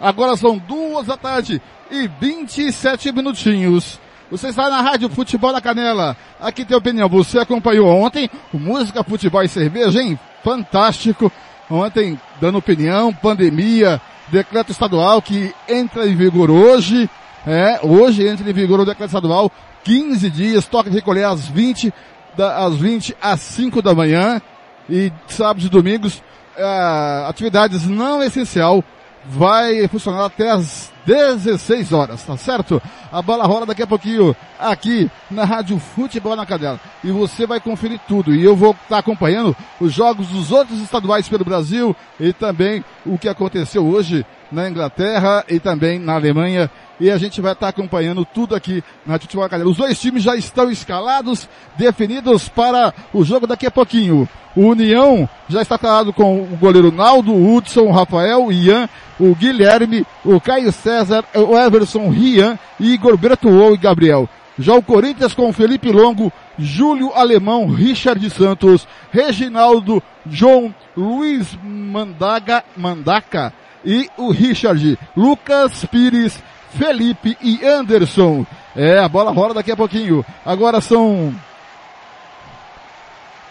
Agora 0.00 0.36
são 0.36 0.58
duas 0.58 1.06
da 1.06 1.16
tarde 1.16 1.62
e 1.90 2.08
27 2.08 3.12
minutinhos. 3.12 4.00
Você 4.32 4.48
está 4.48 4.70
na 4.70 4.80
Rádio 4.80 5.10
Futebol 5.10 5.52
da 5.52 5.60
Canela. 5.60 6.16
Aqui 6.40 6.64
tem 6.64 6.74
opinião. 6.74 7.06
Você 7.06 7.38
acompanhou 7.38 7.86
ontem 7.86 8.30
Música, 8.50 9.04
Futebol 9.04 9.42
e 9.42 9.48
Cerveja, 9.48 10.00
hein? 10.00 10.18
Fantástico. 10.42 11.30
Ontem, 11.70 12.18
dando 12.40 12.56
opinião, 12.56 13.12
pandemia, 13.12 14.00
decreto 14.28 14.72
estadual 14.72 15.20
que 15.20 15.54
entra 15.68 16.06
em 16.06 16.16
vigor 16.16 16.50
hoje. 16.50 17.10
É, 17.46 17.80
hoje 17.82 18.26
entra 18.26 18.48
em 18.48 18.54
vigor 18.54 18.80
o 18.80 18.86
decreto 18.86 19.10
estadual. 19.10 19.52
15 19.84 20.30
dias, 20.30 20.66
toca 20.66 20.88
de 20.88 20.96
recolher 20.96 21.24
às 21.24 21.46
20, 21.46 21.92
da, 22.34 22.64
às 22.64 22.74
20 22.74 23.14
às 23.20 23.38
5 23.38 23.82
da 23.82 23.94
manhã. 23.94 24.40
E 24.88 25.12
sábados 25.28 25.66
e 25.66 25.68
domingos, 25.68 26.22
é, 26.56 27.26
atividades 27.28 27.86
não 27.86 28.22
essencial 28.22 28.82
vai 29.26 29.86
funcionar 29.88 30.24
até 30.24 30.50
as 30.50 30.91
16 31.06 31.92
horas, 31.92 32.22
tá 32.22 32.36
certo? 32.36 32.80
A 33.10 33.20
bola 33.20 33.44
rola 33.44 33.66
daqui 33.66 33.82
a 33.82 33.86
pouquinho 33.86 34.34
aqui 34.58 35.10
na 35.30 35.44
Rádio 35.44 35.78
Futebol 35.78 36.36
na 36.36 36.46
Cadela. 36.46 36.80
E 37.02 37.10
você 37.10 37.46
vai 37.46 37.60
conferir 37.60 38.00
tudo. 38.06 38.34
E 38.34 38.44
eu 38.44 38.56
vou 38.56 38.72
estar 38.72 38.88
tá 38.88 38.98
acompanhando 38.98 39.56
os 39.80 39.92
jogos 39.92 40.28
dos 40.28 40.50
outros 40.50 40.80
estaduais 40.80 41.28
pelo 41.28 41.44
Brasil 41.44 41.94
e 42.18 42.32
também 42.32 42.84
o 43.04 43.18
que 43.18 43.28
aconteceu 43.28 43.84
hoje 43.84 44.24
na 44.50 44.68
Inglaterra 44.68 45.44
e 45.48 45.58
também 45.58 45.98
na 45.98 46.14
Alemanha 46.14 46.70
e 47.02 47.10
a 47.10 47.18
gente 47.18 47.40
vai 47.40 47.52
estar 47.52 47.66
acompanhando 47.66 48.24
tudo 48.24 48.54
aqui 48.54 48.80
na 49.04 49.18
Futebol 49.18 49.44
Academia. 49.44 49.72
Os 49.72 49.76
dois 49.76 50.00
times 50.00 50.22
já 50.22 50.36
estão 50.36 50.70
escalados, 50.70 51.48
definidos 51.76 52.48
para 52.48 52.94
o 53.12 53.24
jogo 53.24 53.44
daqui 53.44 53.66
a 53.66 53.72
pouquinho. 53.72 54.28
O 54.54 54.68
União 54.68 55.28
já 55.48 55.62
está 55.62 55.76
calado 55.76 56.12
com 56.12 56.42
o 56.42 56.56
goleiro 56.56 56.92
Naldo, 56.92 57.34
Hudson, 57.34 57.90
Rafael, 57.90 58.52
Ian, 58.52 58.88
o 59.18 59.34
Guilherme, 59.34 60.06
o 60.24 60.40
Caio 60.40 60.70
César, 60.70 61.24
o 61.34 61.58
Everson, 61.58 62.08
Rian, 62.08 62.56
Igor 62.78 63.16
Bertuol 63.16 63.74
e 63.74 63.78
Gabriel. 63.78 64.28
Já 64.56 64.72
o 64.76 64.82
Corinthians 64.82 65.34
com 65.34 65.52
Felipe 65.52 65.90
Longo, 65.90 66.32
Júlio 66.56 67.12
Alemão, 67.14 67.66
Richard 67.66 68.30
Santos, 68.30 68.86
Reginaldo, 69.10 70.00
João, 70.24 70.72
Luiz 70.96 71.58
Mandaga, 71.64 72.62
Mandaca 72.76 73.52
e 73.84 74.08
o 74.16 74.30
Richard, 74.30 74.96
Lucas 75.16 75.84
Pires, 75.86 76.40
Felipe 76.76 77.36
e 77.40 77.64
Anderson. 77.64 78.46
É, 78.74 78.98
a 78.98 79.08
bola 79.08 79.30
rola 79.30 79.54
daqui 79.54 79.70
a 79.70 79.76
pouquinho. 79.76 80.24
Agora 80.44 80.80
são 80.80 81.34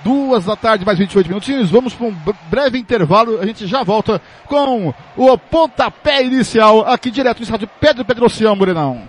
duas 0.04 0.46
da 0.46 0.56
tarde, 0.56 0.86
mais 0.86 0.98
28 0.98 1.28
minutinhos. 1.28 1.70
Vamos 1.70 1.94
para 1.94 2.08
um 2.08 2.16
breve 2.50 2.78
intervalo. 2.78 3.40
A 3.40 3.46
gente 3.46 3.68
já 3.68 3.84
volta 3.84 4.22
com 4.46 4.94
o 5.16 5.38
pontapé 5.38 6.24
inicial 6.24 6.82
aqui 6.88 7.12
direto 7.12 7.40
no 7.40 7.44
estádio 7.44 7.70
Pedro 7.80 8.04
Pedrocião, 8.04 8.56
Morenão. 8.56 9.04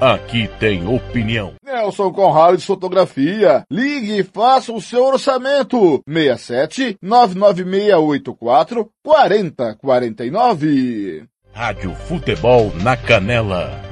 Aqui 0.01 0.49
tem 0.59 0.89
opinião. 0.89 1.53
Nelson 1.63 2.11
Conrado 2.11 2.57
de 2.57 2.65
Fotografia. 2.65 3.65
Ligue 3.71 4.21
e 4.21 4.25
faça 4.25 4.73
o 4.73 4.81
seu 4.81 5.05
orçamento. 5.05 6.01
67 6.09 6.97
99684 7.03 8.89
4049. 9.05 11.25
Rádio 11.53 11.95
Futebol 11.95 12.73
na 12.83 12.97
Canela. 12.97 13.86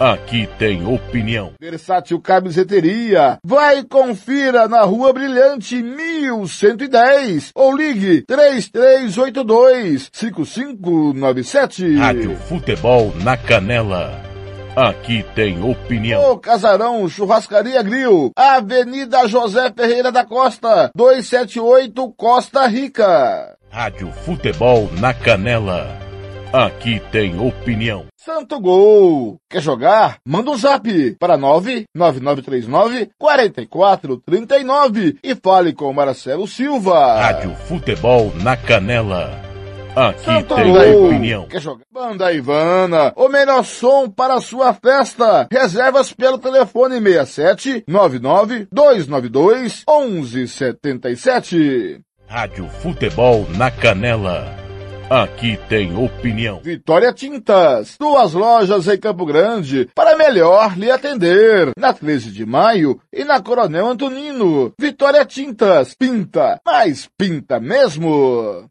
Aqui 0.00 0.48
tem 0.58 0.86
opinião. 0.86 1.52
Versátil 1.60 2.18
Camiseteria. 2.22 3.36
Vai 3.44 3.84
confira 3.84 4.66
na 4.66 4.80
Rua 4.80 5.12
Brilhante 5.12 5.82
1110 5.82 7.50
ou 7.54 7.76
ligue 7.76 8.22
3382 8.22 10.08
5597. 10.10 11.96
Rádio 11.96 12.34
Futebol 12.34 13.12
na 13.22 13.36
Canela. 13.36 14.22
Aqui 14.74 15.22
tem 15.34 15.62
opinião. 15.62 16.32
O 16.32 16.38
Casarão 16.38 17.06
Churrascaria 17.06 17.82
Grill, 17.82 18.32
Avenida 18.34 19.28
José 19.28 19.70
Ferreira 19.70 20.10
da 20.10 20.24
Costa, 20.24 20.90
278 20.94 22.10
Costa 22.16 22.66
Rica. 22.66 23.54
Rádio 23.68 24.10
Futebol 24.24 24.88
na 24.98 25.12
Canela. 25.12 25.94
Aqui 26.54 27.02
tem 27.12 27.38
opinião. 27.38 28.09
Santo 28.22 28.60
Gol. 28.60 29.40
Quer 29.48 29.62
jogar? 29.62 30.18
Manda 30.26 30.50
um 30.50 30.56
zap 30.56 31.16
para 31.18 31.38
99939 31.38 33.08
4439 33.18 35.16
e 35.22 35.34
fale 35.34 35.72
com 35.72 35.90
Marcelo 35.90 36.46
Silva. 36.46 37.18
Rádio 37.18 37.54
Futebol 37.66 38.30
na 38.42 38.58
Canela. 38.58 39.40
Aqui 39.96 40.24
Santo 40.24 40.54
tem 40.54 40.70
Gol. 40.70 41.06
opinião. 41.06 41.46
Quer 41.46 41.62
jogar? 41.62 41.82
Banda 41.90 42.30
Ivana, 42.30 43.10
o 43.16 43.26
melhor 43.30 43.64
som 43.64 44.10
para 44.10 44.34
a 44.34 44.40
sua 44.42 44.74
festa. 44.74 45.48
Reservas 45.50 46.12
pelo 46.12 46.36
telefone 46.36 47.00
67 47.00 47.84
99 47.88 48.68
292 48.70 49.82
1177. 49.88 52.02
Rádio 52.28 52.68
Futebol 52.68 53.46
na 53.56 53.70
Canela. 53.70 54.59
Aqui 55.10 55.58
tem 55.68 55.96
opinião. 55.96 56.60
Vitória 56.62 57.12
Tintas, 57.12 57.96
duas 57.98 58.32
lojas 58.32 58.86
em 58.86 58.96
Campo 58.96 59.26
Grande, 59.26 59.90
para 59.92 60.16
melhor 60.16 60.78
lhe 60.78 60.88
atender. 60.88 61.72
Na 61.76 61.92
13 61.92 62.30
de 62.30 62.46
maio 62.46 63.00
e 63.12 63.24
na 63.24 63.40
Coronel 63.40 63.88
Antonino. 63.88 64.72
Vitória 64.78 65.24
Tintas, 65.24 65.94
pinta, 65.94 66.60
mas 66.64 67.10
pinta 67.18 67.58
mesmo. 67.58 68.70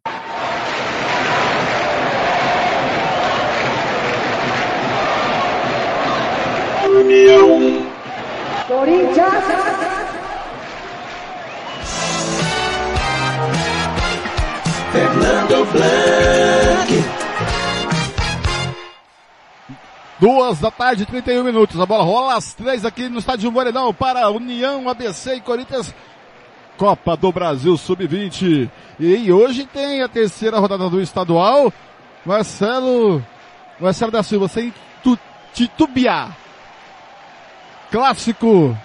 Fernando 8.64 10.29
Duas 20.20 20.60
da 20.60 20.70
tarde, 20.70 21.06
31 21.06 21.46
minutos. 21.46 21.80
A 21.80 21.86
bola 21.86 22.04
rola 22.04 22.36
às 22.36 22.54
três 22.54 22.84
aqui 22.84 23.08
no 23.08 23.20
estádio 23.20 23.50
Morenão 23.50 23.94
para 23.94 24.30
União, 24.30 24.90
ABC 24.90 25.36
e 25.36 25.42
Corinthians. 25.42 25.96
Copa 26.78 27.16
do 27.16 27.32
Brasil 27.32 27.78
Sub-20. 27.78 28.70
E 29.00 29.32
hoje 29.32 29.66
tem 29.66 30.02
a 30.02 30.10
terceira 30.10 30.60
rodada 30.60 30.90
do 30.90 31.02
estadual. 31.02 31.72
Marcelo, 32.26 33.24
Marcelo 33.80 34.12
da 34.12 34.22
Silva, 34.22 34.50
sem 34.50 34.74
tu, 35.02 35.18
titubear. 35.54 36.36
Clássico 37.90 38.78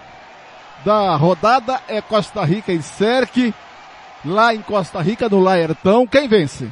da 0.84 1.16
rodada 1.16 1.80
é 1.88 2.00
Costa 2.00 2.44
Rica 2.44 2.72
e 2.72 2.80
Serque. 2.80 3.52
Lá 4.24 4.54
em 4.54 4.62
Costa 4.62 5.02
Rica, 5.02 5.28
no 5.28 5.40
Laertão. 5.40 6.06
Quem 6.06 6.28
vence? 6.28 6.70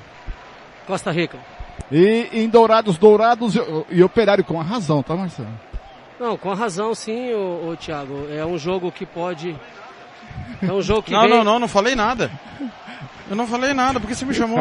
Costa 0.86 1.10
Rica. 1.10 1.51
E 1.90 2.28
em 2.32 2.48
Dourados, 2.48 2.96
Dourados 2.98 3.54
e, 3.54 3.60
e 3.90 4.02
Operário 4.02 4.44
com 4.44 4.58
a 4.60 4.62
razão, 4.64 5.02
tá 5.02 5.14
Marcelo? 5.14 5.48
Não, 6.18 6.36
com 6.36 6.50
a 6.50 6.54
razão 6.54 6.94
sim, 6.94 7.32
o, 7.32 7.70
o 7.70 7.76
Thiago. 7.76 8.26
É 8.30 8.44
um 8.46 8.56
jogo 8.56 8.90
que 8.92 9.04
pode. 9.04 9.56
É 10.62 10.72
um 10.72 10.80
jogo 10.80 11.02
que 11.02 11.12
Não, 11.12 11.22
vem... 11.22 11.30
não, 11.30 11.44
não, 11.44 11.58
não 11.58 11.68
falei 11.68 11.94
nada. 11.96 12.30
Eu 13.28 13.36
não 13.36 13.46
falei 13.46 13.72
nada, 13.74 13.98
porque 13.98 14.14
você 14.14 14.24
me 14.24 14.34
chamou. 14.34 14.58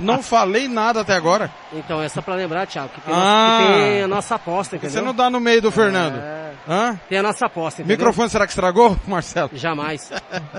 não 0.00 0.22
falei 0.22 0.68
nada 0.68 1.00
até 1.00 1.14
agora. 1.14 1.50
Então, 1.72 2.02
é 2.02 2.08
só 2.08 2.20
pra 2.20 2.34
lembrar, 2.34 2.66
Thiago, 2.66 2.88
que 2.94 3.00
tem, 3.00 3.14
Ah. 3.16 3.58
que 3.60 3.72
tem 3.72 4.02
a 4.02 4.08
nossa 4.08 4.34
aposta, 4.34 4.76
entendeu? 4.76 4.92
você 4.92 5.00
não 5.00 5.14
dá 5.14 5.30
no 5.30 5.40
meio 5.40 5.62
do 5.62 5.70
Fernando. 5.70 6.16
É, 6.18 6.41
Hã? 6.68 6.98
Tem 7.08 7.18
a 7.18 7.22
nossa 7.22 7.46
aposta, 7.46 7.82
entendeu? 7.82 7.96
microfone 7.98 8.30
será 8.30 8.46
que 8.46 8.52
estragou, 8.52 8.96
Marcelo? 9.06 9.50
Jamais. 9.52 10.10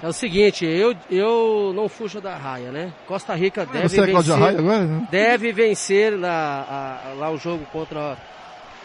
É 0.01 0.07
o 0.07 0.11
seguinte, 0.11 0.65
eu, 0.65 0.93
eu 1.09 1.71
não 1.73 1.87
fujo 1.87 2.19
da 2.19 2.35
raia, 2.35 2.71
né? 2.71 2.91
Costa 3.07 3.33
Rica 3.35 3.65
deve 3.65 3.87
Você 3.87 4.01
é 4.01 4.07
Cláudia 4.07 4.33
vencer, 4.35 4.45
Raia 4.47 4.59
agora? 4.59 4.83
né? 4.85 5.07
deve 5.09 5.51
vencer 5.53 6.19
lá, 6.19 6.99
a- 7.07 7.13
lá 7.13 7.29
o 7.31 7.37
jogo 7.37 7.65
contra 7.71 8.17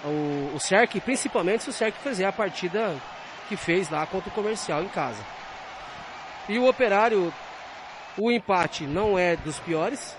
o, 0.05 0.53
o 0.55 0.61
Cerc, 0.61 1.01
principalmente 1.01 1.65
se 1.65 1.71
o 1.71 1.73
Cerc 1.73 1.97
fizer 2.01 2.25
a 2.27 2.33
partida 2.33 2.95
que 3.49 3.57
fez 3.57 3.91
lá 3.91 4.07
contra 4.07 4.29
o 4.29 4.33
Comercial 4.33 4.83
em 4.85 4.89
casa. 4.89 5.19
E 6.49 6.57
o 6.57 6.69
Operário, 6.69 7.33
o 8.17 8.31
empate 8.31 8.85
não 8.85 9.19
é 9.19 9.35
dos 9.37 9.59
piores, 9.59 10.17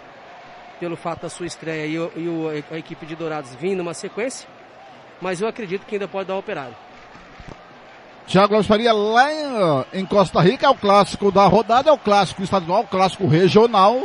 pelo 0.82 0.98
fato 0.98 1.22
da 1.22 1.30
sua 1.30 1.46
estreia 1.46 1.86
e, 1.86 1.98
o- 1.98 2.12
e 2.16 2.28
o- 2.28 2.64
a 2.74 2.78
equipe 2.78 3.06
de 3.06 3.16
Dourados 3.16 3.56
vir 3.56 3.74
numa 3.76 3.94
sequência, 3.94 4.50
mas 5.22 5.40
eu 5.40 5.48
acredito 5.48 5.86
que 5.86 5.96
ainda 5.96 6.08
pode 6.10 6.28
dar 6.28 6.36
o 6.36 6.40
Operário. 6.40 6.76
Thiago 8.30 8.54
Lopes 8.54 8.68
Faria 8.68 8.94
lá 8.94 9.28
em, 9.92 10.06
Costa 10.06 10.40
Rica 10.40 10.68
é 10.68 10.70
o 10.70 10.76
clássico 10.76 11.32
da 11.32 11.48
rodada, 11.48 11.90
é 11.90 11.94
o 11.94 11.98
clássico 11.98 12.44
estadual, 12.44 12.82
o 12.82 12.88
clássico 12.88 13.26
regional 13.26 14.04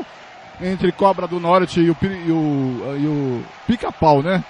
entre 0.62 0.90
Cobra 0.92 1.26
do 1.26 1.38
Norte 1.38 1.80
e 1.80 1.90
o, 1.90 1.96
e 2.02 2.32
o, 2.32 2.96
e 2.96 3.06
o 3.06 3.44
Pica-Pau, 3.66 4.22
né? 4.22 4.42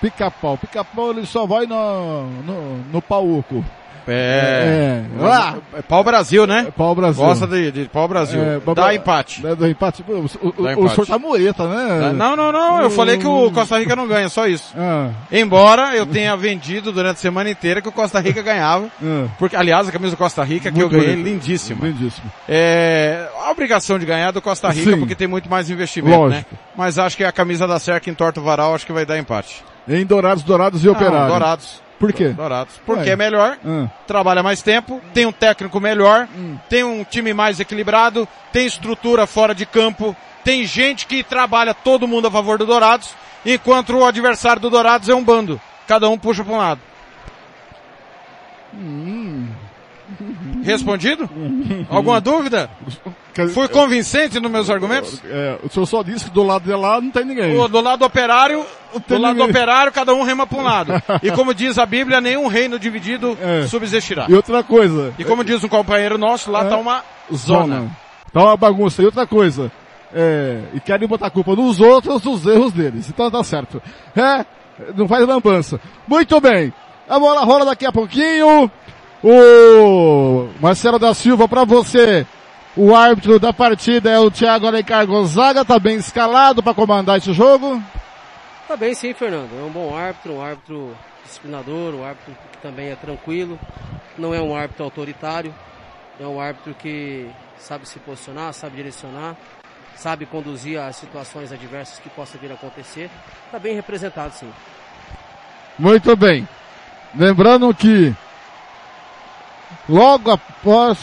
Pica-Pau. 0.00 0.56
Pica-Pau 0.56 1.10
ele 1.10 1.26
só 1.26 1.46
vai 1.46 1.66
no, 1.66 2.26
no, 2.44 2.76
no 2.92 3.02
pauco. 3.02 3.64
É. 4.08 5.02
É. 5.18 5.22
Lá. 5.22 5.56
É 5.76 5.82
pau 5.82 6.02
Brasil, 6.02 6.46
né? 6.46 6.68
Pau 6.76 6.94
Brasil. 6.94 7.22
Gosta 7.24 7.46
de, 7.46 7.70
de 7.70 7.84
pau 7.88 8.08
Brasil. 8.08 8.40
É, 8.40 8.60
Dá 8.74 8.94
empate. 8.94 9.42
Dá, 9.42 9.54
dá 9.54 9.68
empate. 9.68 10.04
O, 10.08 10.12
o, 10.12 10.52
Dá 10.62 10.70
o 10.70 10.70
empate. 10.72 10.94
senhor 10.94 11.06
tá 11.06 11.18
moeta, 11.18 11.66
né? 11.68 12.12
Não, 12.14 12.34
não, 12.36 12.50
não. 12.52 12.80
Eu 12.82 12.90
falei 12.90 13.18
que 13.18 13.26
o 13.26 13.50
Costa 13.50 13.78
Rica 13.78 13.94
não 13.94 14.06
ganha, 14.08 14.28
só 14.28 14.46
isso. 14.46 14.72
Ah, 14.76 15.10
Embora 15.30 15.94
eu 15.94 16.06
tenha 16.06 16.36
vendido 16.36 16.90
durante 16.92 17.16
a 17.16 17.20
semana 17.20 17.50
inteira 17.50 17.80
que 17.82 17.88
o 17.88 17.92
Costa 17.92 18.18
Rica 18.20 18.42
ganhava. 18.42 18.86
ah. 19.02 19.26
Porque, 19.38 19.54
aliás, 19.56 19.88
a 19.88 19.92
camisa 19.92 20.12
do 20.14 20.18
Costa 20.18 20.42
Rica 20.42 20.70
que 20.70 20.78
Muito 20.78 20.94
eu 20.94 21.00
ganhei, 21.00 21.16
bonito. 21.16 21.26
lindíssima. 21.34 21.86
Lindíssimo. 21.86 22.30
É, 22.48 23.28
a 23.44 23.50
obrigação 23.50 23.98
de 23.98 24.06
ganhar 24.06 24.28
é 24.28 24.32
do 24.32 24.40
Costa 24.42 24.68
Rica 24.70 24.92
Sim. 24.92 24.98
porque 24.98 25.14
tem 25.14 25.28
muito 25.28 25.48
mais 25.50 25.68
investimento, 25.70 26.16
Lógico. 26.18 26.50
né? 26.52 26.58
Mas 26.76 26.98
acho 26.98 27.16
que 27.16 27.24
a 27.24 27.32
camisa 27.32 27.66
da 27.66 27.78
Cerca 27.78 28.08
em 28.08 28.14
Torto 28.14 28.40
Varal 28.40 28.74
acho 28.74 28.86
que 28.86 28.92
vai 28.92 29.04
dar 29.04 29.18
empate. 29.18 29.62
Em 29.88 30.04
Dourados, 30.04 30.42
Dourados 30.42 30.84
e 30.84 30.88
Operário. 30.88 31.20
Não, 31.20 31.28
Dourados. 31.28 31.80
Por 31.98 32.12
quê? 32.12 32.28
Dourados. 32.28 32.74
Porque 32.86 33.08
Ué. 33.08 33.10
é 33.10 33.16
melhor, 33.16 33.58
Ah, 33.66 33.88
trabalha 34.06 34.42
mais 34.42 34.62
tempo, 34.62 35.00
tem 35.12 35.26
um 35.26 35.32
técnico 35.32 35.80
melhor, 35.80 36.28
Hum. 36.36 36.56
tem 36.68 36.84
um 36.84 37.02
time 37.04 37.34
mais 37.34 37.58
equilibrado, 37.58 38.26
tem 38.52 38.66
estrutura 38.66 39.26
fora 39.26 39.54
de 39.54 39.66
campo, 39.66 40.14
tem 40.44 40.64
gente 40.64 41.06
que 41.06 41.22
trabalha 41.24 41.74
todo 41.74 42.06
mundo 42.06 42.28
a 42.28 42.30
favor 42.30 42.56
do 42.56 42.66
Dourados, 42.66 43.10
enquanto 43.44 43.96
o 43.96 44.04
adversário 44.04 44.62
do 44.62 44.70
Dourados 44.70 45.08
é 45.08 45.14
um 45.14 45.24
bando. 45.24 45.60
Cada 45.88 46.08
um 46.08 46.16
puxa 46.18 46.44
para 46.44 46.52
um 46.54 46.58
lado. 46.58 46.80
hum. 48.74 49.48
Respondido? 50.72 51.28
Alguma 51.90 52.20
dúvida? 52.20 52.70
Fui 53.54 53.68
convincente 53.68 54.40
nos 54.40 54.50
meus 54.50 54.68
argumentos? 54.68 55.20
É, 55.24 55.58
o 55.62 55.68
senhor 55.68 55.86
só 55.86 56.02
disse 56.02 56.24
que 56.26 56.30
do 56.30 56.42
lado 56.42 56.64
de 56.64 56.74
lá 56.74 57.00
não 57.00 57.10
tem 57.10 57.24
ninguém. 57.24 57.56
O- 57.56 57.68
do 57.68 57.80
lado 57.80 58.00
do 58.00 58.04
operário, 58.04 58.64
do 59.06 59.18
lado 59.18 59.42
operário, 59.44 59.92
cada 59.92 60.12
um 60.14 60.22
rema 60.24 60.46
para 60.46 60.58
um 60.58 60.62
lado. 60.62 60.92
E 61.22 61.30
como 61.30 61.54
diz 61.54 61.78
a 61.78 61.86
Bíblia, 61.86 62.20
nenhum 62.20 62.46
reino 62.48 62.78
dividido 62.78 63.36
É. 63.40 63.66
subsistirá. 63.66 64.26
E 64.28 64.34
outra 64.34 64.62
coisa. 64.62 65.14
E 65.18 65.24
como 65.24 65.44
diz 65.44 65.62
um 65.62 65.68
companheiro 65.68 66.18
nosso, 66.18 66.50
lá 66.50 66.64
É. 66.64 66.68
tá 66.68 66.76
uma 66.76 67.02
zona. 67.32 67.76
zona. 67.76 67.96
Tá 68.32 68.42
uma 68.42 68.56
bagunça. 68.56 69.00
E 69.02 69.04
outra 69.06 69.26
coisa. 69.26 69.70
É, 70.12 70.62
e 70.74 70.80
querem 70.80 71.06
botar 71.06 71.26
a 71.26 71.30
culpa 71.30 71.54
nos 71.54 71.80
outros 71.80 72.22
dos 72.22 72.44
erros 72.46 72.72
deles. 72.72 73.08
Então 73.08 73.30
tá 73.30 73.44
certo. 73.44 73.80
É, 74.16 74.44
não 74.96 75.06
faz 75.06 75.26
lambança. 75.26 75.78
Muito 76.06 76.40
bem. 76.40 76.72
A 77.08 77.18
bola 77.18 77.42
rola 77.44 77.64
daqui 77.64 77.86
a 77.86 77.92
pouquinho. 77.92 78.70
O 79.22 80.48
Marcelo 80.60 80.98
da 80.98 81.12
Silva 81.12 81.48
para 81.48 81.64
você. 81.64 82.26
O 82.76 82.94
árbitro 82.94 83.40
da 83.40 83.52
partida 83.52 84.08
é 84.08 84.18
o 84.20 84.30
Thiago 84.30 84.66
Alencar 84.66 85.04
Gonzaga, 85.04 85.64
tá 85.64 85.80
bem 85.80 85.96
escalado 85.96 86.62
para 86.62 86.74
comandar 86.74 87.18
esse 87.18 87.32
jogo. 87.32 87.82
Tá 88.68 88.76
bem 88.76 88.94
sim, 88.94 89.12
Fernando. 89.12 89.50
É 89.58 89.64
um 89.64 89.70
bom 89.70 89.96
árbitro, 89.96 90.34
um 90.34 90.42
árbitro 90.42 90.96
disciplinador, 91.24 91.94
um 91.94 92.04
árbitro 92.04 92.36
que 92.52 92.58
também 92.58 92.90
é 92.90 92.94
tranquilo. 92.94 93.58
Não 94.16 94.32
é 94.32 94.40
um 94.40 94.54
árbitro 94.54 94.84
autoritário. 94.84 95.52
É 96.20 96.26
um 96.26 96.40
árbitro 96.40 96.74
que 96.74 97.28
sabe 97.58 97.88
se 97.88 97.98
posicionar, 97.98 98.52
sabe 98.52 98.76
direcionar, 98.76 99.36
sabe 99.96 100.26
conduzir 100.26 100.78
as 100.80 100.96
situações 100.96 101.50
adversas 101.50 101.98
que 101.98 102.08
possam 102.10 102.40
vir 102.40 102.52
a 102.52 102.54
acontecer. 102.54 103.10
Tá 103.50 103.58
bem 103.58 103.74
representado 103.74 104.34
sim. 104.34 104.50
Muito 105.78 106.14
bem. 106.14 106.46
Lembrando 107.14 107.72
que 107.74 108.14
logo 109.88 110.30
após 110.30 110.98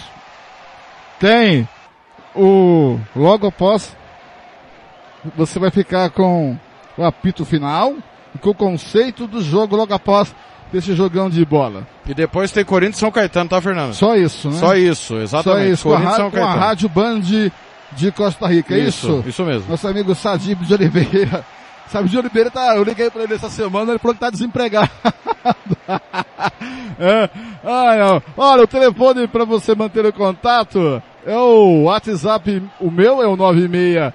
tem 1.19 1.67
o 2.35 2.99
logo 3.15 3.47
após 3.47 3.95
você 5.35 5.57
vai 5.57 5.71
ficar 5.71 6.09
com 6.09 6.57
o 6.97 7.03
apito 7.03 7.43
final 7.45 7.95
e 8.33 8.37
com 8.37 8.49
o 8.49 8.55
conceito 8.55 9.25
do 9.25 9.41
jogo 9.41 9.75
logo 9.75 9.93
após 9.93 10.35
desse 10.71 10.93
jogão 10.93 11.29
de 11.29 11.43
bola. 11.45 11.87
E 12.05 12.13
depois 12.13 12.51
tem 12.51 12.65
Corinthians 12.65 12.97
e 12.97 12.99
São 12.99 13.11
Caetano, 13.11 13.49
tá, 13.49 13.61
Fernando? 13.61 13.93
Só 13.93 14.15
isso, 14.15 14.49
né? 14.49 14.57
Só 14.59 14.75
isso, 14.75 15.13
Só 15.15 15.21
exatamente. 15.21 15.71
isso, 15.71 15.83
com 15.83 15.93
a, 15.93 15.97
Corinthians 15.97 16.17
e 16.17 16.21
rádio, 16.21 16.23
São 16.23 16.31
com 16.31 16.37
a 16.37 16.47
Caetano. 16.47 16.65
Rádio 16.65 16.89
Band 16.89 17.51
de 17.91 18.11
Costa 18.11 18.47
Rica, 18.47 18.75
é 18.75 18.79
isso? 18.79 19.23
Isso 19.25 19.43
mesmo. 19.43 19.69
Nosso 19.69 19.87
amigo 19.87 20.13
Sadib 20.13 20.63
de 20.65 20.73
Oliveira. 20.73 21.45
Sadib 21.87 22.09
de 22.09 22.17
Oliveira 22.17 22.49
tá, 22.49 22.75
eu 22.75 22.83
liguei 22.83 23.09
pra 23.09 23.23
ele 23.23 23.35
essa 23.35 23.49
semana, 23.49 23.91
ele 23.91 23.99
falou 23.99 24.13
que 24.13 24.19
tá 24.19 24.29
desempregado. 24.29 24.89
é. 26.99 27.29
Olha, 28.35 28.63
o 28.63 28.67
telefone 28.67 29.27
para 29.27 29.45
você 29.45 29.75
manter 29.75 30.05
o 30.05 30.13
contato 30.13 31.01
é 31.25 31.37
o 31.37 31.83
WhatsApp, 31.83 32.61
o 32.79 32.91
meu 32.91 33.21
é 33.21 33.27
o 33.27 33.35
96 33.35 34.13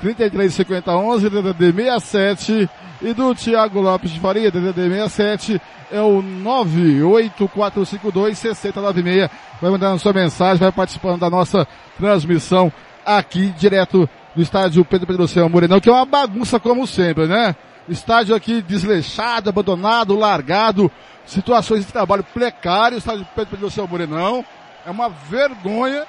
335011, 0.00 1.28
DDD 1.28 1.72
67 1.72 2.70
e 3.02 3.12
do 3.12 3.34
Thiago 3.34 3.80
Lopes 3.80 4.12
de 4.12 4.20
Faria, 4.20 4.48
DDD 4.50 4.88
67 4.88 5.60
é 5.90 6.00
o 6.00 6.22
98452 6.22 8.38
6096. 8.38 9.28
Vai 9.60 9.70
mandando 9.70 9.98
sua 9.98 10.12
mensagem, 10.12 10.58
vai 10.58 10.70
participando 10.70 11.20
da 11.20 11.30
nossa 11.30 11.66
transmissão 11.98 12.72
aqui 13.04 13.52
direto 13.58 14.08
do 14.38 14.42
estádio 14.42 14.84
Pedro 14.84 15.04
Pedro 15.04 15.50
Morenão, 15.50 15.80
que 15.80 15.88
é 15.88 15.92
uma 15.92 16.04
bagunça 16.04 16.60
como 16.60 16.86
sempre, 16.86 17.26
né? 17.26 17.56
Estádio 17.88 18.36
aqui 18.36 18.62
desleixado, 18.62 19.50
abandonado, 19.50 20.14
largado, 20.14 20.88
situações 21.26 21.84
de 21.84 21.92
trabalho 21.92 22.22
precário, 22.22 22.98
estádio 22.98 23.26
Pedro 23.34 23.58
Pedro 23.58 23.88
Morenão. 23.88 24.44
É 24.86 24.90
uma 24.92 25.08
vergonha 25.08 26.04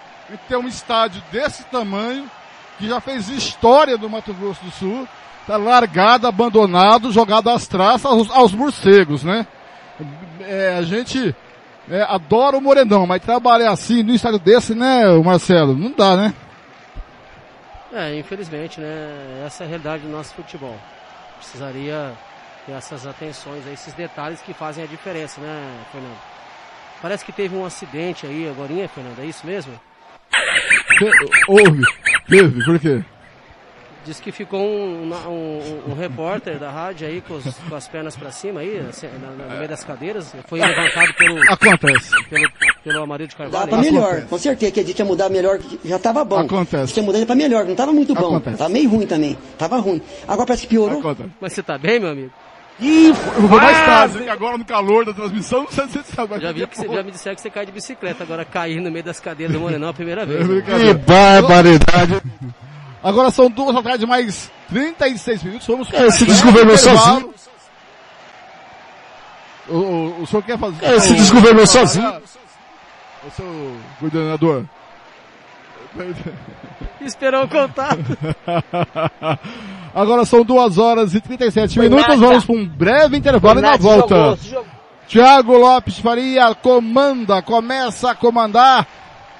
ter 0.48 0.58
um 0.58 0.68
estádio 0.68 1.24
desse 1.32 1.63
tamanho 1.65 2.30
que 2.78 2.88
já 2.88 3.02
fez 3.02 3.30
história 3.30 3.98
do 3.98 4.08
Mato 4.08 4.32
Grosso 4.32 4.63
do 4.63 4.72
Sul, 4.72 5.08
tá 5.48 5.58
largado, 5.58 6.28
abandonado, 6.28 7.12
jogado 7.12 7.50
às 7.50 7.68
traças, 7.68 8.06
aos, 8.06 8.30
aos 8.30 8.54
morcegos, 8.54 9.24
né? 9.24 9.48
É, 10.42 10.76
a 10.78 10.84
gente 10.84 11.36
é, 11.89 12.04
adora 12.04 12.56
o 12.56 12.62
Morenão, 12.62 13.08
mas 13.08 13.24
trabalhar 13.24 13.72
assim 13.72 14.04
no 14.04 14.13
estádio 14.13 14.38
desse, 14.38 14.76
né, 14.76 15.08
Marcelo? 15.26 15.76
Não 15.76 15.92
dá, 15.92 16.15
né? 16.15 16.34
É, 17.91 18.15
infelizmente, 18.17 18.80
né? 18.80 19.43
Essa 19.45 19.63
é 19.63 19.65
a 19.65 19.69
realidade 19.69 20.04
do 20.04 20.10
nosso 20.10 20.34
futebol. 20.36 20.78
Precisaria 21.38 22.13
ter 22.65 22.73
essas 22.73 23.08
atenções, 23.08 23.65
esses 23.67 23.93
detalhes 23.93 24.41
que 24.41 24.54
fazem 24.54 24.84
a 24.84 24.88
diferença, 24.88 25.41
né, 25.41 25.84
Fernando? 25.91 26.17
Parece 27.02 27.23
que 27.25 27.32
teve 27.32 27.56
um 27.56 27.65
acidente 27.65 28.25
aí 28.28 28.47
agora, 28.49 28.88
Fernando, 28.89 29.19
é 29.19 29.25
isso 29.25 29.45
mesmo? 29.47 29.80
Houve, 31.47 31.82
teve, 32.28 32.63
por 32.65 32.80
quê? 32.80 33.02
Diz 34.06 34.19
que 34.19 34.32
ficou 34.32 34.62
um, 34.62 35.13
um, 35.13 35.91
um- 35.91 35.93
repórter 35.93 36.58
da 36.58 36.69
rádio 36.71 37.08
aí 37.08 37.21
com, 37.21 37.36
os- 37.36 37.58
com 37.67 37.75
as 37.75 37.88
pernas 37.88 38.15
pra 38.15 38.32
cima 38.32 38.62
aí, 38.62 38.80
assim, 38.89 39.08
na- 39.19 39.30
na- 39.32 39.45
no 39.45 39.56
meio 39.58 39.67
das 39.69 39.84
cadeiras. 39.84 40.34
Foi 40.47 40.60
levantado 40.60 41.13
pelo, 41.15 41.39
Acontece. 41.52 42.23
pelo, 42.25 42.49
pelo 42.84 43.04
Amarildo 43.04 43.32
de 43.32 43.38
Dá 43.38 43.44
Carvalho. 43.44 43.68
pra 43.70 43.78
é 43.78 43.82
melhor. 43.82 44.04
Acontece. 44.04 44.28
Com 44.28 44.38
certeza 44.38 44.72
que 44.72 44.80
a 44.80 44.84
gente 44.84 45.00
ia 45.00 45.06
mudar 45.06 45.30
melhor, 45.30 45.58
que 45.60 45.80
já 45.86 46.00
tava 46.00 46.24
bom. 46.24 46.39
Acontece. 46.39 46.84
A 46.84 46.86
gente 46.86 46.98
ia 46.98 47.04
mudar 47.04 47.26
pra 47.26 47.36
melhor, 47.36 47.65
não 47.65 47.76
tava 47.76 47.92
muito 47.94 48.13
bom. 48.13 48.28
Acontece. 48.36 48.58
Tava 48.58 48.70
meio 48.70 48.89
ruim 48.89 49.06
também. 49.08 49.38
Tava 49.58 49.78
ruim. 49.80 50.02
Agora 50.28 50.48
parece 50.48 50.63
que 50.63 50.70
piorou. 50.70 51.00
Acontece. 51.00 51.30
Mas 51.42 51.54
você 51.54 51.62
tá 51.63 51.78
bem, 51.78 52.00
meu 52.00 52.10
amigo? 52.12 52.32
Ih, 52.82 53.08
eu 53.10 53.13
vou 53.48 53.60
mais 53.60 53.78
tarde, 53.86 54.20
que 54.24 54.30
agora 54.30 54.58
no 54.58 54.63
calor 54.63 55.04
da 55.04 55.13
transmissão, 55.13 55.63
não 55.68 55.72
sei 55.72 55.86
se 55.88 55.92
você 56.00 56.15
sabe. 56.15 56.39
Já 56.39 56.52
vi 56.54 56.65
que 56.65 56.78
você 56.78 56.88
já 56.88 57.04
me 57.04 57.12
disseram 57.12 57.36
que 57.36 57.42
você 57.42 57.50
cai 57.50 57.65
de 57.65 57.74
bicicleta, 57.74 58.24
agora 58.24 58.46
cair 58.46 58.80
no 58.80 58.89
meio 58.89 59.04
das 59.04 59.20
cadeiras 59.20 59.54
do 59.54 59.60
Morenão 59.60 59.88
é 59.88 59.92
a 59.92 59.94
primeira 59.94 60.22
É 60.22 60.26
vez. 60.26 60.39
né? 60.39 60.46
brincadeira. 60.56 60.94
barbaridade. 61.06 62.22
Agora 63.04 63.32
são 63.32 63.50
duas 63.50 63.76
da 63.76 63.84
tarde, 63.84 64.06
mais 64.06 64.50
36 64.70 65.44
minutos. 65.44 65.68
Vamos 65.68 65.94
É, 65.94 66.10
se 66.10 66.26
desgovernou 66.26 66.78
sozinho. 66.78 67.34
O, 69.68 69.74
o, 69.76 70.22
o 70.24 70.28
senhor 70.28 70.42
quer 70.44 70.58
fazer? 70.58 70.84
É, 70.86 71.00
se 71.00 71.12
o- 71.12 71.15
desgovernou 71.15 71.68
sozinho. 71.68 72.13
O 73.28 73.32
seu 73.32 73.78
coordenador. 74.00 74.64
Esperou 77.02 77.46
o 77.46 77.50
contato. 77.50 78.18
Agora 79.94 80.24
são 80.26 80.44
duas 80.44 80.78
horas 80.78 81.14
e 81.14 81.22
37 81.22 81.80
minutos. 81.80 82.20
Vamos 82.20 82.46
para 82.46 82.56
um 82.56 82.66
breve 82.66 83.18
intervalo 83.18 83.60
e 83.60 83.62
na 83.62 83.76
volta. 83.78 84.38
Thiago 85.08 85.58
Lopes 85.58 86.00
Faria 86.00 86.54
comanda, 86.54 87.42
começa 87.42 88.12
a 88.12 88.16
comandar 88.16 88.88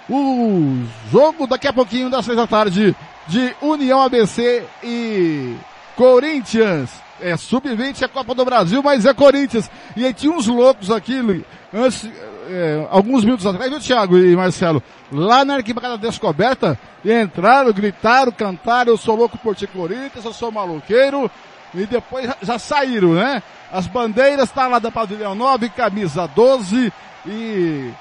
o 0.10 0.84
jogo 1.12 1.46
daqui 1.46 1.68
a 1.68 1.74
pouquinho 1.74 2.10
das 2.10 2.26
seis 2.26 2.36
da 2.36 2.48
tarde 2.48 2.96
de 3.28 3.56
União 3.62 4.02
ABC 4.02 4.64
e 4.84 5.56
Corinthians. 5.96 6.90
É 7.22 7.38
sub-20 7.38 8.02
é 8.02 8.08
Copa 8.08 8.34
do 8.34 8.46
Brasil, 8.46 8.82
mas 8.82 9.06
é 9.06 9.14
Corinthians. 9.14 9.70
E 9.96 10.06
aí 10.06 10.14
tinha 10.14 10.32
uns 10.32 10.48
loucos 10.48 10.90
aqui, 10.90 11.44
antes, 11.72 12.10
é, 12.50 12.88
alguns 12.90 13.24
minutos 13.24 13.46
atrás, 13.46 13.70
viu, 13.70 13.80
Thiago 13.80 14.18
e 14.18 14.36
Marcelo? 14.36 14.82
Lá 15.12 15.46
na 15.46 15.56
arquibancada 15.56 15.98
descoberta, 15.98 16.80
entraram, 17.06 17.72
gritaram, 17.72 18.32
cantaram, 18.32 18.92
eu 18.92 18.98
sou 18.98 19.16
louco 19.16 19.38
por 19.38 19.56
ti 19.56 19.68
Corinthians, 19.68 20.26
eu 20.26 20.34
sou 20.34 20.52
maluqueiro, 20.52 21.30
e 21.74 21.86
depois 21.86 22.30
já, 22.42 22.58
saíram, 22.58 23.14
né? 23.14 23.44
As 23.72 23.86
bandeiras 23.86 24.52
tá 24.52 24.68
lá 24.68 24.80
da 24.80 24.90
Pavilhão 24.90 25.36
9, 25.36 25.70
camisa 25.70 26.28
12, 26.28 26.92
e 27.28 27.92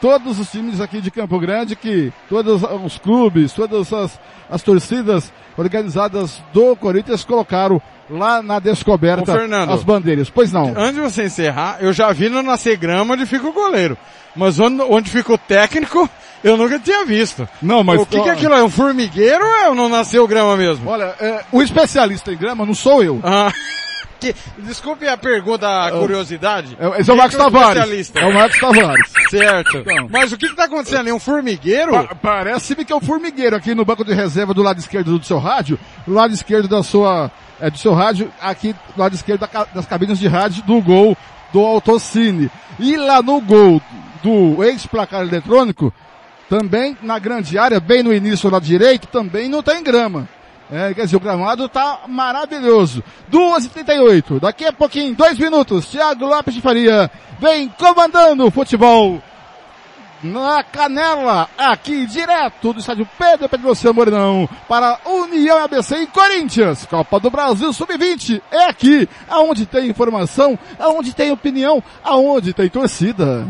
todos 0.00 0.38
os 0.38 0.50
times 0.50 0.80
aqui 0.80 1.00
de 1.00 1.10
Campo 1.10 1.38
Grande, 1.40 1.74
que 1.74 2.12
todos 2.28 2.62
os 2.62 2.98
clubes, 2.98 3.52
todas 3.52 3.92
as, 3.92 4.20
as 4.48 4.62
torcidas 4.62 5.32
organizadas 5.56 6.40
do 6.52 6.76
Corinthians 6.76 7.24
colocaram 7.24 7.82
lá 8.10 8.42
na 8.42 8.58
descoberta 8.58 9.32
Ô, 9.32 9.34
Fernando, 9.36 9.72
as 9.72 9.82
bandeiras. 9.82 10.28
Pois 10.28 10.52
não. 10.52 10.68
Antes 10.76 10.94
de 10.94 11.00
você 11.00 11.24
encerrar, 11.24 11.78
eu 11.80 11.92
já 11.92 12.12
vi 12.12 12.28
no 12.28 12.42
Nascer 12.42 12.76
Grama 12.78 13.14
onde 13.14 13.26
fica 13.26 13.46
o 13.46 13.52
goleiro. 13.52 13.96
Mas 14.34 14.58
onde, 14.58 14.80
onde 14.82 15.10
fica 15.10 15.32
o 15.32 15.38
técnico, 15.38 16.08
eu 16.44 16.56
nunca 16.56 16.78
tinha 16.78 17.04
visto. 17.04 17.48
Não, 17.60 17.82
mas... 17.82 18.00
O 18.00 18.06
que, 18.06 18.20
que 18.20 18.28
é 18.28 18.32
aquilo? 18.32 18.54
É 18.54 18.62
um 18.62 18.70
formigueiro 18.70 19.44
ou 19.44 19.54
é, 19.72 19.74
não 19.74 19.88
nasceu 19.88 20.26
grama 20.28 20.56
mesmo? 20.56 20.88
Olha, 20.88 21.14
é, 21.20 21.44
o 21.50 21.62
especialista 21.62 22.32
em 22.32 22.36
grama 22.36 22.64
não 22.64 22.74
sou 22.74 23.02
eu. 23.02 23.20
Ah. 23.22 23.52
Que, 24.20 24.34
desculpe 24.58 25.08
a 25.08 25.16
pergunta, 25.16 25.66
a 25.66 25.92
curiosidade. 25.92 26.76
É, 26.78 27.00
esse 27.00 27.10
é 27.10 27.14
o 27.14 27.16
Marcos 27.16 27.36
que 27.36 27.42
Tavares. 27.42 28.12
É 28.14 28.26
o 28.26 28.34
Marcos 28.34 28.60
Tavares. 28.60 29.10
Certo. 29.30 29.78
Então. 29.78 30.08
Mas 30.10 30.30
o 30.30 30.36
que 30.36 30.44
está 30.44 30.64
acontecendo 30.64 30.98
ali? 31.00 31.12
Um 31.12 31.18
formigueiro? 31.18 31.92
Pa- 31.92 32.14
Parece-me 32.14 32.84
que 32.84 32.92
é 32.92 32.96
o 32.96 33.00
formigueiro 33.00 33.56
aqui 33.56 33.74
no 33.74 33.82
banco 33.82 34.04
de 34.04 34.12
reserva 34.12 34.52
do 34.52 34.62
lado 34.62 34.78
esquerdo 34.78 35.18
do 35.18 35.24
seu 35.24 35.38
rádio, 35.38 35.78
do 36.06 36.12
lado 36.12 36.34
esquerdo 36.34 36.68
da 36.68 36.82
sua, 36.82 37.30
é, 37.60 37.70
do 37.70 37.78
seu 37.78 37.92
rádio, 37.92 38.32
aqui 38.40 38.72
do 38.72 39.00
lado 39.00 39.14
esquerdo 39.14 39.48
das 39.74 39.86
cabines 39.86 40.18
de 40.18 40.28
rádio 40.28 40.62
do 40.64 40.80
gol 40.80 41.16
do 41.52 41.60
Autocine. 41.60 42.50
E 42.78 42.96
lá 42.96 43.22
no 43.22 43.40
gol 43.40 43.80
do 44.22 44.62
ex-placar 44.64 45.22
eletrônico, 45.22 45.92
também 46.48 46.96
na 47.02 47.18
grande 47.18 47.58
área, 47.58 47.78
bem 47.78 48.02
no 48.02 48.12
início 48.12 48.50
lado 48.50 48.64
direito, 48.64 49.06
também 49.06 49.48
não 49.48 49.62
tem 49.62 49.82
grama. 49.82 50.28
É, 50.72 50.94
quer 50.94 51.04
dizer, 51.04 51.16
o 51.16 51.20
gramado 51.20 51.68
tá 51.68 52.00
maravilhoso. 52.06 53.02
2h38, 53.30 54.38
daqui 54.38 54.64
a 54.64 54.72
pouquinho, 54.72 55.14
dois 55.16 55.36
minutos, 55.36 55.86
Thiago 55.86 56.24
Lopes 56.24 56.54
de 56.54 56.60
Faria 56.60 57.10
vem 57.40 57.68
comandando 57.76 58.46
o 58.46 58.50
futebol 58.50 59.20
na 60.22 60.62
Canela, 60.62 61.48
aqui 61.56 62.06
direto 62.06 62.72
do 62.72 62.80
estádio 62.80 63.08
Pedro 63.18 63.48
Pedro 63.48 63.94
Morenão, 63.94 64.48
para 64.68 64.98
União 65.04 65.62
ABC 65.64 65.96
e 65.96 66.06
Corinthians, 66.06 66.86
Copa 66.86 67.18
do 67.18 67.30
Brasil 67.30 67.72
Sub-20, 67.72 68.42
é 68.50 68.68
aqui, 68.68 69.08
aonde 69.28 69.66
tem 69.66 69.88
informação, 69.88 70.58
aonde 70.78 71.14
tem 71.14 71.30
opinião, 71.30 71.82
aonde 72.04 72.52
tem 72.52 72.68
torcida. 72.68 73.46